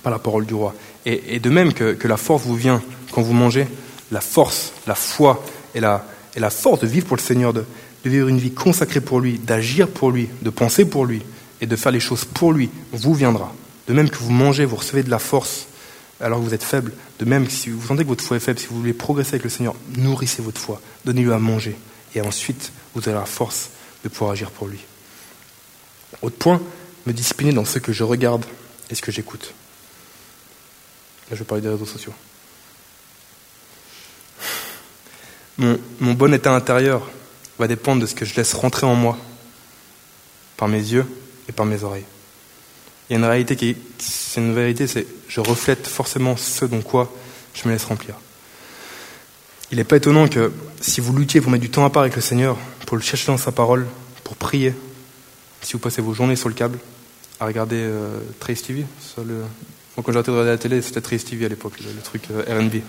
[0.03, 0.73] par la parole du roi.
[1.05, 2.81] Et, de même que, la force vous vient
[3.11, 3.67] quand vous mangez,
[4.11, 5.43] la force, la foi
[5.75, 7.65] et la, et la force de vivre pour le Seigneur, de,
[8.03, 11.21] de vivre une vie consacrée pour lui, d'agir pour lui, de penser pour lui
[11.61, 13.53] et de faire les choses pour lui, vous viendra.
[13.87, 15.67] De même que vous mangez, vous recevez de la force
[16.21, 16.93] alors que vous êtes faible.
[17.19, 19.35] De même que si vous sentez que votre foi est faible, si vous voulez progresser
[19.35, 21.75] avec le Seigneur, nourrissez votre foi, donnez-lui à manger.
[22.15, 23.69] Et ensuite, vous aurez la force
[24.03, 24.79] de pouvoir agir pour lui.
[26.21, 26.61] Autre point,
[27.05, 28.45] me discipliner dans ce que je regarde
[28.89, 29.53] et ce que j'écoute.
[31.29, 32.13] Là, je vais parler des réseaux sociaux.
[35.57, 37.09] Mon, mon bon état intérieur
[37.57, 39.17] va dépendre de ce que je laisse rentrer en moi
[40.57, 41.05] par mes yeux
[41.47, 42.05] et par mes oreilles.
[43.09, 46.81] Il y a une réalité qui, c'est une vérité, c'est je reflète forcément ce dont
[46.81, 47.13] quoi
[47.53, 48.15] je me laisse remplir.
[49.71, 52.15] Il n'est pas étonnant que si vous luttiez pour mettre du temps à part avec
[52.15, 52.57] le Seigneur,
[52.89, 53.85] pour le chercher dans sa parole,
[54.23, 54.73] pour prier,
[55.61, 56.79] si vous passez vos journées sur le câble,
[57.39, 58.83] à regarder euh, Trace TV,
[59.23, 59.43] le...
[59.95, 62.41] Quand j'ai arrêté de regarder la télé, c'était Trace TV à l'époque, le, truc euh,
[62.65, 62.81] RB.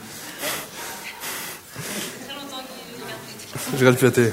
[3.74, 4.32] Je regarde plus la télé.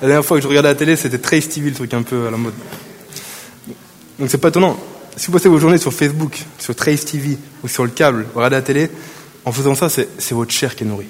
[0.00, 2.26] La dernière fois que je regardais la télé, c'était Trace TV, le truc un peu
[2.26, 2.54] à la mode.
[4.18, 4.80] Donc c'est pas étonnant.
[5.16, 8.56] Si vous passez vos journées sur Facebook, sur Trace TV ou sur le câble, regardez
[8.56, 8.90] la télé,
[9.44, 11.08] en faisant ça, c'est votre chair qui est nourrie.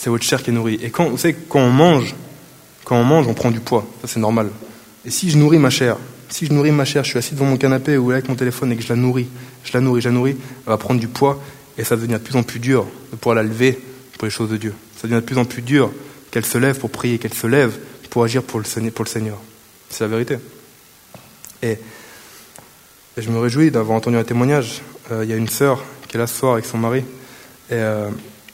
[0.00, 0.78] C'est votre chair qui est nourrie.
[0.82, 2.14] Et quand, vous savez, quand on mange,
[2.84, 3.86] quand on mange, on prend du poids.
[4.00, 4.48] Ça, c'est normal.
[5.04, 5.98] Et si je nourris ma chair,
[6.30, 8.72] si je nourris ma chair, je suis assis devant mon canapé ou avec mon téléphone
[8.72, 9.28] et que je la nourris,
[9.62, 11.38] je la nourris, je la nourris, elle va prendre du poids
[11.76, 13.78] Et ça devient de plus en plus dur de pouvoir la lever
[14.16, 14.72] pour les choses de Dieu.
[14.96, 15.92] Ça devient de plus en plus dur
[16.30, 17.76] qu'elle se lève pour prier, qu'elle se lève
[18.08, 19.36] pour agir pour le Seigneur.
[19.90, 20.38] C'est la vérité.
[21.62, 21.76] Et,
[23.18, 24.80] je me réjouis d'avoir entendu un témoignage.
[25.12, 27.00] Euh, il y a une sœur qui est là ce soir avec son mari.
[27.68, 28.08] Et euh,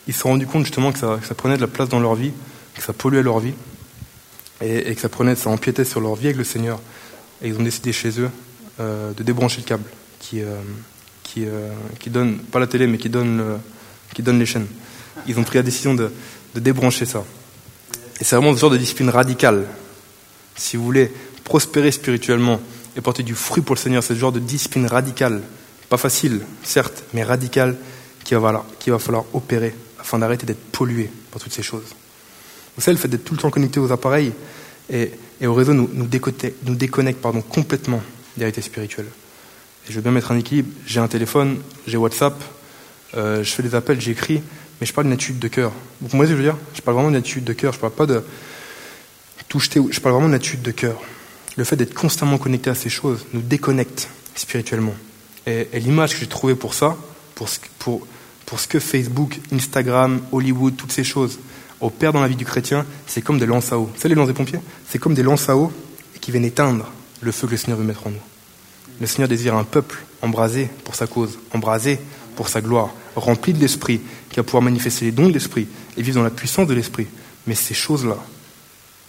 [0.06, 2.32] ils se sont rendus compte justement que ça, prenait de la place dans leur vie,
[2.74, 3.54] que ça polluait leur vie.
[4.62, 6.80] Et, que ça prenait, ça empiétait sur leur vie avec le Seigneur.
[7.42, 8.30] Et ils ont décidé chez eux
[8.80, 9.84] euh, de débrancher le câble
[10.18, 10.40] qui,
[11.22, 11.44] qui,
[11.98, 13.58] qui donne, pas la télé, mais qui donne,
[14.14, 14.66] qui donne les chaînes.
[15.26, 16.10] Ils ont pris la décision de,
[16.54, 17.24] de débrancher ça.
[18.20, 19.66] Et c'est vraiment ce genre de discipline radicale.
[20.56, 21.12] Si vous voulez
[21.44, 22.60] prospérer spirituellement
[22.96, 25.42] et porter du fruit pour le Seigneur, c'est ce genre de discipline radicale.
[25.88, 27.76] Pas facile, certes, mais radicale,
[28.24, 29.74] qu'il va, va falloir opérer
[30.06, 31.82] afin d'arrêter d'être pollué par toutes ces choses.
[32.76, 34.32] Vous savez, le fait d'être tout le temps connecté aux appareils
[34.88, 38.00] et, et au réseau nous, nous déconnecte, pardon, complètement
[38.36, 39.08] des réalités spirituelles.
[39.88, 40.68] Et je veux bien mettre un équilibre.
[40.86, 42.40] J'ai un téléphone, j'ai WhatsApp,
[43.16, 44.42] euh, je fais des appels, j'écris,
[44.80, 45.72] mais je parle d'une attitude de cœur.
[46.00, 46.58] Vous comprenez ce que je veux dire?
[46.74, 48.22] Je parle vraiment d'une attitude de cœur, je parle pas de
[49.48, 51.00] tout je parle vraiment d'une attitude de cœur.
[51.56, 54.94] Le fait d'être constamment connecté à ces choses nous déconnecte spirituellement.
[55.46, 56.96] Et, l'image que j'ai trouvée pour ça,
[57.34, 58.06] pour pour,
[58.46, 61.38] pour ce que Facebook, Instagram, Hollywood, toutes ces choses
[61.80, 63.90] opèrent dans la vie du chrétien, c'est comme des lances à eau.
[63.92, 65.72] Vous savez les lances des pompiers C'est comme des lances à eau
[66.20, 68.20] qui viennent éteindre le feu que le Seigneur veut mettre en nous.
[69.00, 71.98] Le Seigneur désire un peuple embrasé pour sa cause, embrasé
[72.34, 76.02] pour sa gloire, rempli de l'Esprit, qui va pouvoir manifester les dons de l'Esprit et
[76.02, 77.06] vivre dans la puissance de l'Esprit.
[77.46, 78.16] Mais ces choses-là,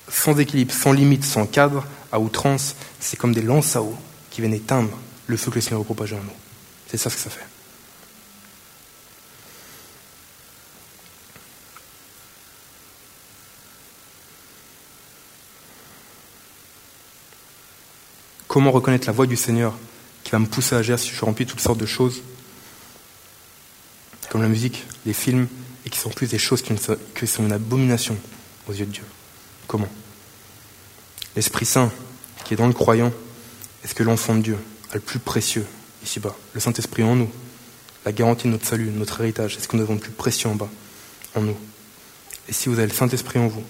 [0.09, 3.95] sans équilibre, sans limite, sans cadre, à outrance, c'est comme des lances à eau
[4.29, 4.89] qui viennent éteindre
[5.27, 6.31] le feu que le Seigneur veut propager en nous.
[6.87, 7.56] C'est ça ce que ça fait.
[18.57, 19.77] Comment reconnaître la voix du Seigneur
[20.23, 22.23] qui va me pousser à agir si je suis rempli de toutes sortes de choses
[24.29, 25.47] comme la musique, les films,
[25.85, 28.17] et qui sont plus des choses qui sont une abomination
[28.67, 29.03] aux yeux de Dieu.
[29.67, 29.87] Comment?
[31.35, 31.91] L'Esprit Saint,
[32.45, 33.13] qui est dans le croyant,
[33.83, 34.57] est ce que l'enfant de Dieu
[34.89, 35.67] a le plus précieux
[36.03, 36.35] ici-bas?
[36.53, 37.29] Le Saint-Esprit en nous,
[38.05, 40.09] la garantie de notre salut, de notre héritage, est ce que nous avons le plus
[40.09, 40.69] précieux en bas,
[41.35, 41.57] en nous.
[42.49, 43.63] Et si vous avez le Saint-Esprit en vous,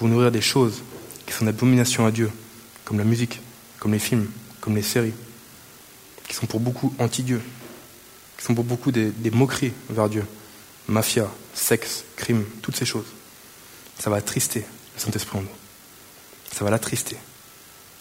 [0.00, 0.80] vous nourrir des choses
[1.26, 2.30] qui sont d'abomination à Dieu,
[2.86, 3.42] comme la musique,
[3.86, 4.26] comme les films,
[4.60, 5.12] comme les séries,
[6.26, 7.40] qui sont pour beaucoup anti-Dieu,
[8.36, 10.24] qui sont pour beaucoup des, moqueries vers Dieu.
[10.88, 13.06] Mafia, sexe, crime, toutes ces choses.
[13.96, 14.64] Ça va attrister
[14.96, 15.48] le Saint-Esprit en nous.
[16.52, 17.16] Ça va l'attrister.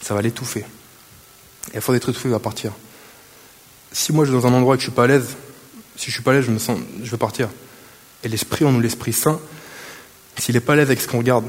[0.01, 0.65] Ça va l'étouffer.
[1.71, 2.71] Et à force d'être étouffé, il va partir.
[3.91, 5.35] Si moi je suis dans un endroit et que je suis pas à l'aise,
[5.97, 7.47] si je suis pas à l'aise, je me sens, je veux partir.
[8.23, 9.39] Et l'Esprit en nous, l'Esprit Saint,
[10.35, 11.45] s'il n'est pas à l'aise avec ce qu'on regarde,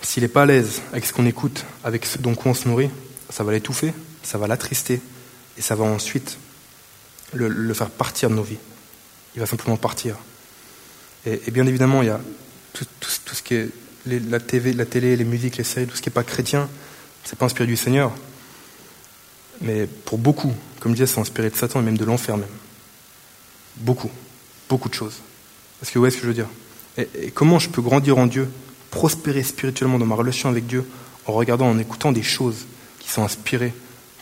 [0.00, 2.88] s'il n'est pas à l'aise avec ce qu'on écoute, avec ce dont on se nourrit,
[3.34, 3.92] ça va l'étouffer,
[4.22, 5.00] ça va l'attrister,
[5.58, 6.38] et ça va ensuite
[7.32, 8.58] le, faire partir de nos vies.
[9.34, 10.14] Il va simplement partir.
[11.26, 12.20] Et, bien évidemment, il y a
[12.72, 13.70] tout, ce qui est
[14.06, 16.68] la, TV, la télé, les musiques, les séries, tout ce qui n'est pas chrétien,
[17.24, 18.12] c'est pas inspiré du Seigneur.
[19.62, 22.46] Mais pour beaucoup, comme je disais, c'est inspiré de Satan et même de l'enfer même.
[23.78, 24.12] Beaucoup,
[24.68, 25.16] beaucoup de choses.
[25.80, 26.48] Parce que vous voyez ce que je veux dire?
[26.98, 28.48] Et, comment je peux grandir en Dieu,
[28.92, 30.88] prospérer spirituellement dans ma relation avec Dieu,
[31.26, 32.66] en regardant, en écoutant des choses
[33.04, 33.72] qui sont inspirées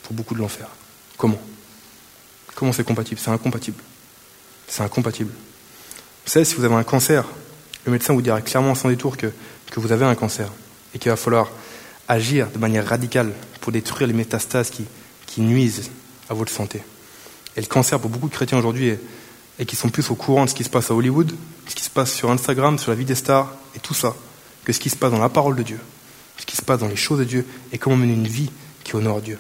[0.03, 0.67] pour beaucoup de l'enfer
[1.17, 1.41] Comment
[2.55, 3.21] Comment c'est compatible?
[3.23, 3.83] C'est incompatible.
[4.69, 5.33] C'est incompatible.
[6.25, 7.25] Vous savez, si vous avez un cancer,
[7.85, 9.33] le médecin vous dira clairement sans détour que,
[9.71, 10.49] que vous avez un cancer
[10.95, 11.51] et qu'il va falloir
[12.09, 14.85] agir de manière radicale pour détruire les métastases qui,
[15.27, 15.91] qui nuisent
[16.29, 16.83] à votre santé.
[17.57, 18.95] Et le cancer, pour beaucoup de chrétiens aujourd'hui,
[19.59, 21.35] et qui sont plus au courant de ce qui se passe à Hollywood,
[21.69, 24.15] ce qui se passe sur Instagram, sur la vie des stars, et tout ça,
[24.65, 25.79] que ce qui se passe dans la parole de Dieu,
[26.39, 28.51] ce qui se passe dans les choses de Dieu, et comment mener une vie
[28.83, 29.39] qui honore Dieu.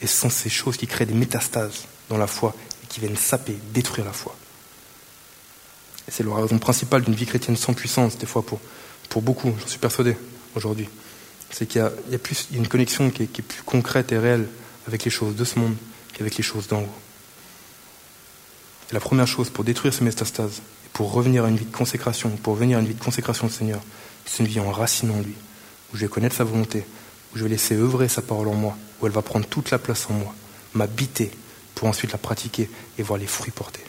[0.00, 3.16] Et ce sont ces choses qui créent des métastases dans la foi et qui viennent
[3.16, 4.34] saper, détruire la foi.
[6.08, 8.60] Et c'est la raison principale d'une vie chrétienne sans puissance, des fois pour,
[9.08, 10.16] pour beaucoup, j'en suis persuadé
[10.54, 10.88] aujourd'hui.
[11.50, 14.48] C'est qu'il y a, il y a, une connexion qui est, plus concrète et réelle
[14.86, 15.74] avec les choses de ce monde
[16.14, 16.94] qu'avec les choses d'en haut.
[18.92, 22.30] La première chose pour détruire ces métastases, et pour revenir à une vie de consécration,
[22.30, 23.80] pour revenir à une vie de consécration au Seigneur,
[24.24, 25.34] c'est une vie enracinée en lui,
[25.92, 26.84] où je vais connaître sa volonté,
[27.32, 29.78] où je vais laisser œuvrer sa parole en moi, où elle va prendre toute la
[29.78, 30.34] place en moi,
[30.74, 31.30] m'habiter,
[31.74, 33.84] pour ensuite la pratiquer et voir les fruits portés.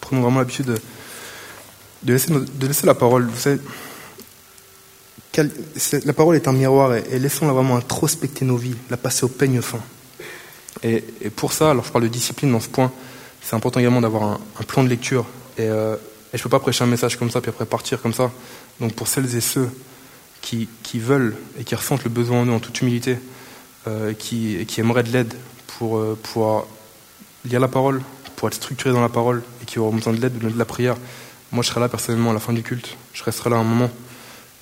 [0.00, 0.78] Prenons vraiment l'habitude de,
[2.02, 2.12] de,
[2.66, 3.26] laisser, la parole.
[3.26, 3.60] Vous savez,
[6.04, 9.60] la parole est un miroir et, laissons-la vraiment introspecter nos vies, la passer au peigne
[9.60, 9.80] fin.
[10.82, 11.02] Et,
[11.36, 12.90] pour ça, alors je parle de discipline dans ce point,
[13.42, 15.26] c'est important également d'avoir un, plan de lecture.
[15.58, 15.96] Et, euh,
[16.32, 18.30] je ne peux pas prêcher un message comme ça puis après partir comme ça.
[18.80, 19.68] Donc pour celles et ceux
[20.40, 23.18] qui, veulent et qui ressentent le besoin en eux en toute humilité,
[23.86, 25.34] euh, qui, qui aimeraient de l'aide
[25.78, 26.64] pour euh, pouvoir
[27.44, 28.02] lire la parole,
[28.36, 30.96] pour être structuré dans la parole et qui auront besoin de l'aide, de la prière,
[31.52, 32.96] moi je serai là personnellement à la fin du culte.
[33.12, 33.90] Je resterai là un moment.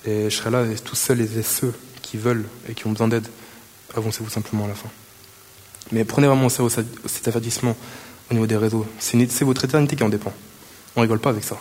[0.05, 3.09] Et je serai là, et tous seuls et ceux qui veulent et qui ont besoin
[3.09, 3.27] d'aide,
[3.95, 4.89] avancez-vous simplement à la fin.
[5.91, 6.69] Mais prenez vraiment au sérieux
[7.05, 7.75] cet avertissement
[8.29, 8.85] au niveau des réseaux.
[8.99, 10.33] C'est votre éternité qui en dépend.
[10.95, 11.59] On rigole pas avec ça.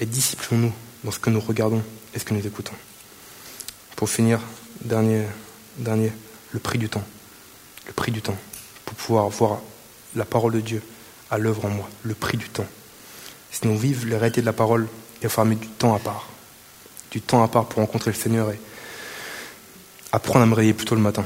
[0.00, 0.72] Et disciplinons-nous
[1.04, 1.82] dans ce que nous regardons
[2.14, 2.74] et ce que nous écoutons.
[3.96, 4.40] Pour finir,
[4.82, 5.24] dernier,
[5.78, 6.12] dernier,
[6.52, 7.04] le prix du temps.
[7.86, 8.36] Le prix du temps.
[8.84, 9.60] Pour pouvoir voir
[10.14, 10.82] la parole de Dieu
[11.30, 11.88] à l'œuvre en moi.
[12.02, 12.66] Le prix du temps.
[13.50, 14.88] Si nous vivons les réalités de la parole,
[15.20, 16.28] il va falloir mettre du temps à part.
[17.10, 18.58] Du temps à part pour rencontrer le Seigneur et
[20.12, 21.24] apprendre à me réveiller plus tôt le matin.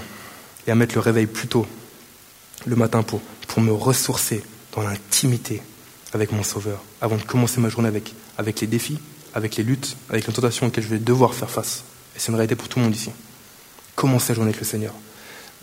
[0.67, 1.67] Et à mettre le réveil plus tôt
[2.67, 4.43] le matin pour, pour me ressourcer
[4.75, 5.63] dans l'intimité
[6.13, 8.99] avec mon Sauveur, avant de commencer ma journée avec, avec les défis,
[9.35, 11.85] avec les luttes, avec les tentations auxquelles je vais devoir faire face.
[12.19, 13.13] Et c'est une réalité pour tout le monde ici.
[13.95, 14.93] Commencer la journée avec le Seigneur?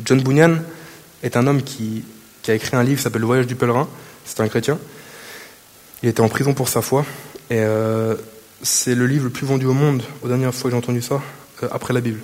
[0.03, 0.59] John Bunyan
[1.21, 2.05] est un homme qui,
[2.41, 3.89] qui a écrit un livre qui s'appelle Le voyage du pèlerin.
[4.23, 4.79] C'est un chrétien.
[6.01, 7.05] Il était en prison pour sa foi.
[7.49, 8.15] Et euh,
[8.61, 11.21] c'est le livre le plus vendu au monde, aux dernières fois que j'ai entendu ça,
[11.61, 12.21] euh, après la Bible.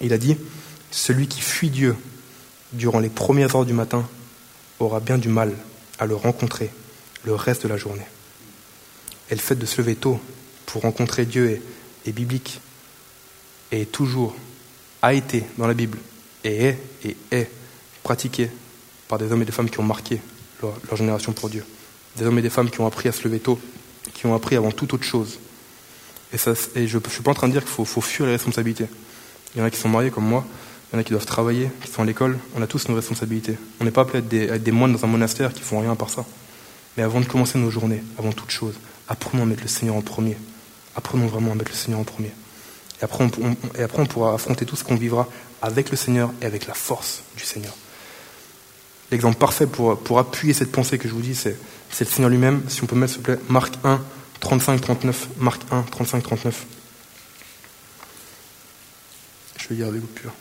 [0.00, 0.36] Il a dit
[0.92, 1.96] Celui qui fuit Dieu
[2.72, 4.06] durant les premières heures du matin
[4.78, 5.52] aura bien du mal
[5.98, 6.70] à le rencontrer
[7.24, 8.06] le reste de la journée.
[9.30, 10.20] Et le fait de se lever tôt
[10.66, 11.60] pour rencontrer Dieu
[12.06, 12.60] est, biblique
[13.80, 14.34] et toujours,
[15.02, 15.98] a été dans la Bible
[16.44, 17.50] et est et est
[18.02, 18.50] pratiqué
[19.08, 20.20] par des hommes et des femmes qui ont marqué
[20.62, 21.64] leur, génération pour Dieu.
[22.16, 23.58] Des hommes et des femmes qui ont appris à se lever tôt,
[24.14, 25.38] qui ont appris avant toute autre chose.
[26.32, 28.86] Et, je ne suis pas en train de dire qu'il faut, fuir les responsabilités.
[29.54, 30.44] Il y en a qui sont mariés comme moi,
[30.92, 32.38] il y en a qui doivent travailler, qui sont à l'école.
[32.56, 33.56] On a tous nos responsabilités.
[33.80, 35.96] On n'est pas appelé à être, des, moines dans un monastère qui font rien à
[35.96, 36.24] part ça.
[36.96, 38.74] Mais avant de commencer nos journées, avant toute chose,
[39.08, 40.36] apprenons à mettre le Seigneur en premier.
[40.96, 42.30] Apprenons vraiment à mettre le Seigneur en premier.
[43.00, 45.28] Et après, on, pourra affronter tout ce qu'on vivra
[45.62, 47.74] avec le Seigneur et avec la force du Seigneur.
[49.10, 51.56] L'exemple parfait pour, appuyer cette pensée que je vous dis, c'est,
[52.00, 52.62] le Seigneur lui-même.
[52.68, 54.00] Si on peut mettre, s'il vous plaît, Marc 1,
[54.42, 55.14] 35-39.
[55.38, 56.52] Marc 1, 35-39.
[59.58, 60.32] Je vais lire avec vous pur.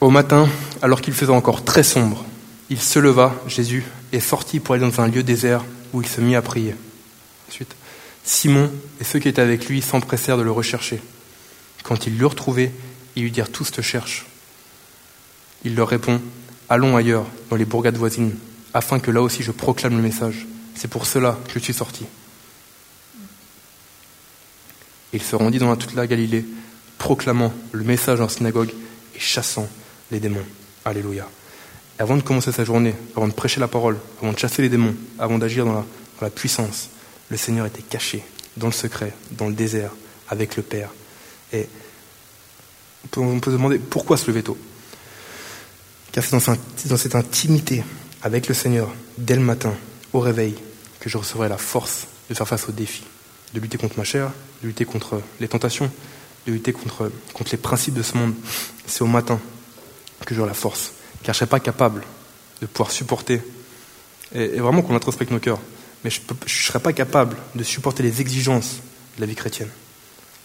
[0.00, 0.48] Au matin,
[0.82, 2.24] alors qu'il faisait encore très sombre,
[2.70, 6.20] il se leva, Jésus, et sortit pour aller dans un lieu désert où il se
[6.20, 6.74] mit à prier.
[7.48, 7.76] Ensuite,
[8.24, 11.00] Simon et ceux qui étaient avec lui s'empressèrent de le rechercher.
[11.82, 12.70] Quand ils l'eurent retrouvé,
[13.16, 14.26] ils lui dirent Tous te cherchent.
[15.64, 16.20] Il leur répond
[16.68, 18.34] Allons ailleurs, dans les bourgades voisines,
[18.72, 20.46] afin que là aussi je proclame le message.
[20.74, 22.06] C'est pour cela que je suis sorti.
[25.12, 26.46] Il se rendit dans toute la Galilée,
[26.96, 28.72] proclamant le message en synagogue
[29.14, 29.68] et chassant
[30.10, 30.46] les démons.
[30.84, 31.28] Alléluia.
[31.98, 34.96] avant de commencer sa journée, avant de prêcher la parole, avant de chasser les démons,
[35.18, 35.84] avant d'agir dans,
[36.20, 36.88] la, puissance,
[37.32, 38.22] le Seigneur était caché,
[38.58, 39.90] dans le secret, dans le désert,
[40.28, 40.90] avec le Père.
[41.54, 41.66] Et
[43.16, 44.58] on peut, se demander pourquoi se lever tôt
[46.12, 46.36] Car c'est
[46.88, 47.84] dans, cette intimité
[48.20, 49.72] avec le Seigneur, dès le matin,
[50.12, 50.54] au réveil,
[51.00, 53.04] que je recevrai la force de faire face aux défis,
[53.54, 54.30] de lutter contre ma chair,
[54.62, 55.90] de lutter contre les tentations,
[56.46, 57.10] de lutter contre,
[57.50, 58.34] les principes de ce monde.
[58.86, 59.40] C'est au matin
[60.26, 60.92] que j'aurai la force,
[61.22, 62.02] car je ne serai pas capable
[62.60, 63.40] de pouvoir supporter,
[64.34, 65.60] et, vraiment qu'on introspecte nos cœurs,
[66.04, 68.80] mais je ne serai pas capable de supporter les exigences
[69.16, 69.70] de la vie chrétienne,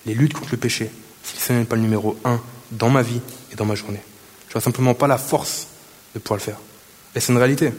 [0.06, 0.90] les luttes contre le péché,
[1.24, 2.42] si ce n'est pas le numéro un
[2.72, 4.02] dans ma vie et dans ma journée.
[4.48, 5.68] Je n'aurai simplement pas la force
[6.14, 6.60] de pouvoir le faire.
[7.16, 7.72] Et c'est une réalité.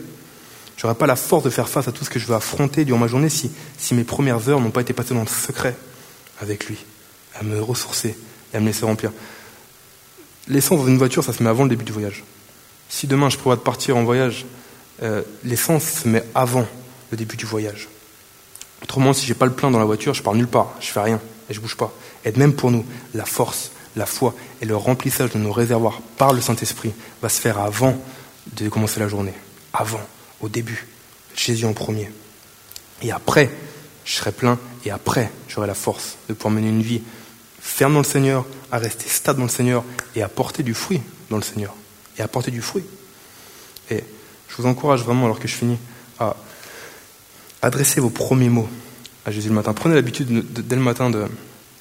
[0.77, 2.85] Je n'aurai pas la force de faire face à tout ce que je veux affronter
[2.85, 5.77] durant ma journée si, si mes premières heures n'ont pas été passées dans le secret
[6.41, 6.79] avec lui,
[7.35, 8.17] à me ressourcer
[8.53, 9.13] et à me laisser remplir.
[10.47, 12.25] L'essence dans une voiture, ça se met avant le début du voyage.
[12.89, 14.47] Si demain je prévois de partir en voyage,
[15.03, 16.67] euh, l'essence se met avant
[17.11, 17.89] le début du voyage.
[18.83, 21.01] Autrement, si j'ai pas le plein dans la voiture, je pars nulle part, je fais
[21.01, 21.93] rien et je bouge pas.
[22.25, 26.33] Et même pour nous, la force, la foi et le remplissage de nos réservoirs par
[26.33, 26.93] le Saint-Esprit
[27.23, 27.97] va se faire avant
[28.53, 29.35] de commencer la journée.
[29.73, 30.01] Avant,
[30.41, 30.87] au début.
[31.35, 32.11] Jésus en premier.
[33.03, 33.51] Et après,
[34.05, 37.03] je serai plein et après, j'aurai la force de pouvoir mener une vie
[37.61, 39.85] ferme dans le Seigneur, à rester stable dans le Seigneur
[40.17, 41.75] et à porter du fruit dans le Seigneur.
[42.19, 42.85] Et à porter du fruit.
[43.91, 44.03] Et
[44.49, 45.79] je vous encourage vraiment, alors que je finis,
[46.19, 46.37] à
[47.63, 48.69] adresser vos premiers mots
[49.25, 49.73] à Jésus le matin.
[49.73, 51.11] Prenez l'habitude dès le matin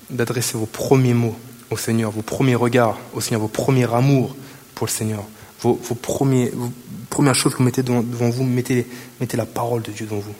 [0.09, 1.37] d'adresser vos premiers mots
[1.69, 4.35] au Seigneur, vos premiers regards au Seigneur, vos premiers amours
[4.75, 5.23] pour le Seigneur,
[5.61, 6.51] vos, premiers,
[7.09, 8.87] premières choses que vous mettez devant, vous, mettez,
[9.19, 10.35] mettez, la parole de Dieu devant vous.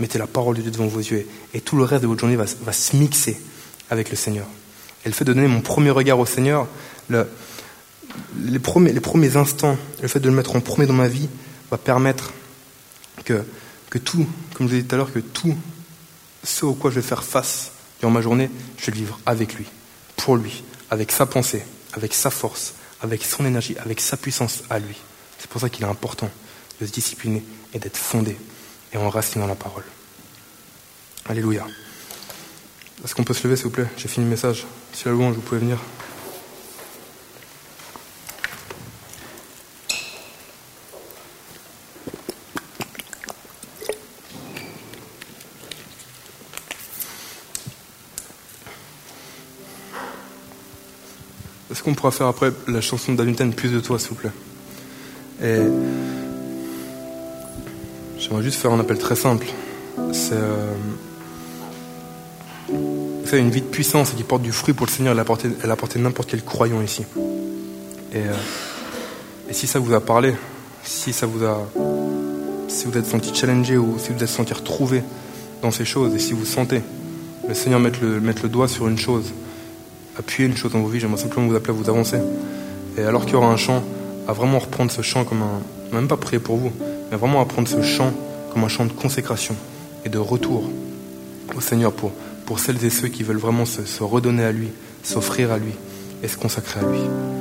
[0.00, 2.36] Mettez la parole de Dieu devant vos yeux et, tout le reste de votre journée
[2.36, 3.40] va, va se mixer
[3.90, 4.46] avec le Seigneur.
[5.04, 6.66] Et le fait de donner mon premier regard au Seigneur,
[7.10, 11.28] les, premiers, les premiers instants, le fait de le mettre en premier dans ma vie,
[11.70, 12.32] va permettre
[13.24, 13.44] que,
[13.90, 14.26] que tout,
[14.58, 15.56] comme je l'ai dit tout à l'heure, que tout
[16.42, 19.54] ce au quoi je vais faire face durant ma journée, je vais le vivre avec
[19.54, 19.66] lui,
[20.16, 24.80] pour lui, avec sa pensée, avec sa force, avec son énergie, avec sa puissance à
[24.80, 24.96] lui.
[25.38, 26.28] C'est pour ça qu'il est important
[26.80, 28.36] de se discipliner et d'être fondé
[28.92, 29.84] et enraciné dans la parole.
[31.28, 31.64] Alléluia.
[33.04, 33.86] Est-ce qu'on peut se lever, s'il vous plaît?
[33.96, 34.66] J'ai fini le message.
[34.92, 35.78] Si la louange, vous pouvez venir.
[51.88, 54.30] Qu'on pourra faire après la chanson d'Alunten Plus de toi, s'il vous plaît
[55.42, 55.60] Et
[58.18, 59.46] j'aimerais juste faire un appel très simple.
[60.12, 60.74] C'est euh,
[63.32, 65.12] une vie de puissance qui porte du fruit pour le Seigneur.
[65.12, 65.48] Elle a apporté,
[65.94, 67.06] elle n'importe quel croyant ici.
[68.12, 68.34] Et, euh,
[69.48, 70.34] et, si ça vous a parlé,
[70.82, 71.66] si ça vous a,
[72.68, 75.02] si vous êtes senti challengé ou si vous êtes senti retrouvé
[75.62, 76.82] dans ces choses et si vous sentez
[77.48, 79.32] le Seigneur mettre le, mettre le doigt sur une chose,
[80.18, 82.18] appuyer une chose dans vos vies, j'aimerais simplement vous appeler à vous avancer.
[82.96, 83.82] Et alors qu'il y aura un chant,
[84.26, 86.72] à vraiment reprendre ce chant comme un, même pas prier pour vous,
[87.10, 88.12] mais vraiment à prendre ce chant
[88.52, 89.56] comme un chant de consécration
[90.04, 90.64] et de retour
[91.56, 92.12] au Seigneur pour,
[92.58, 94.68] celles et ceux qui veulent vraiment se redonner à lui,
[95.02, 95.72] s'offrir à lui
[96.22, 97.37] et se consacrer à lui.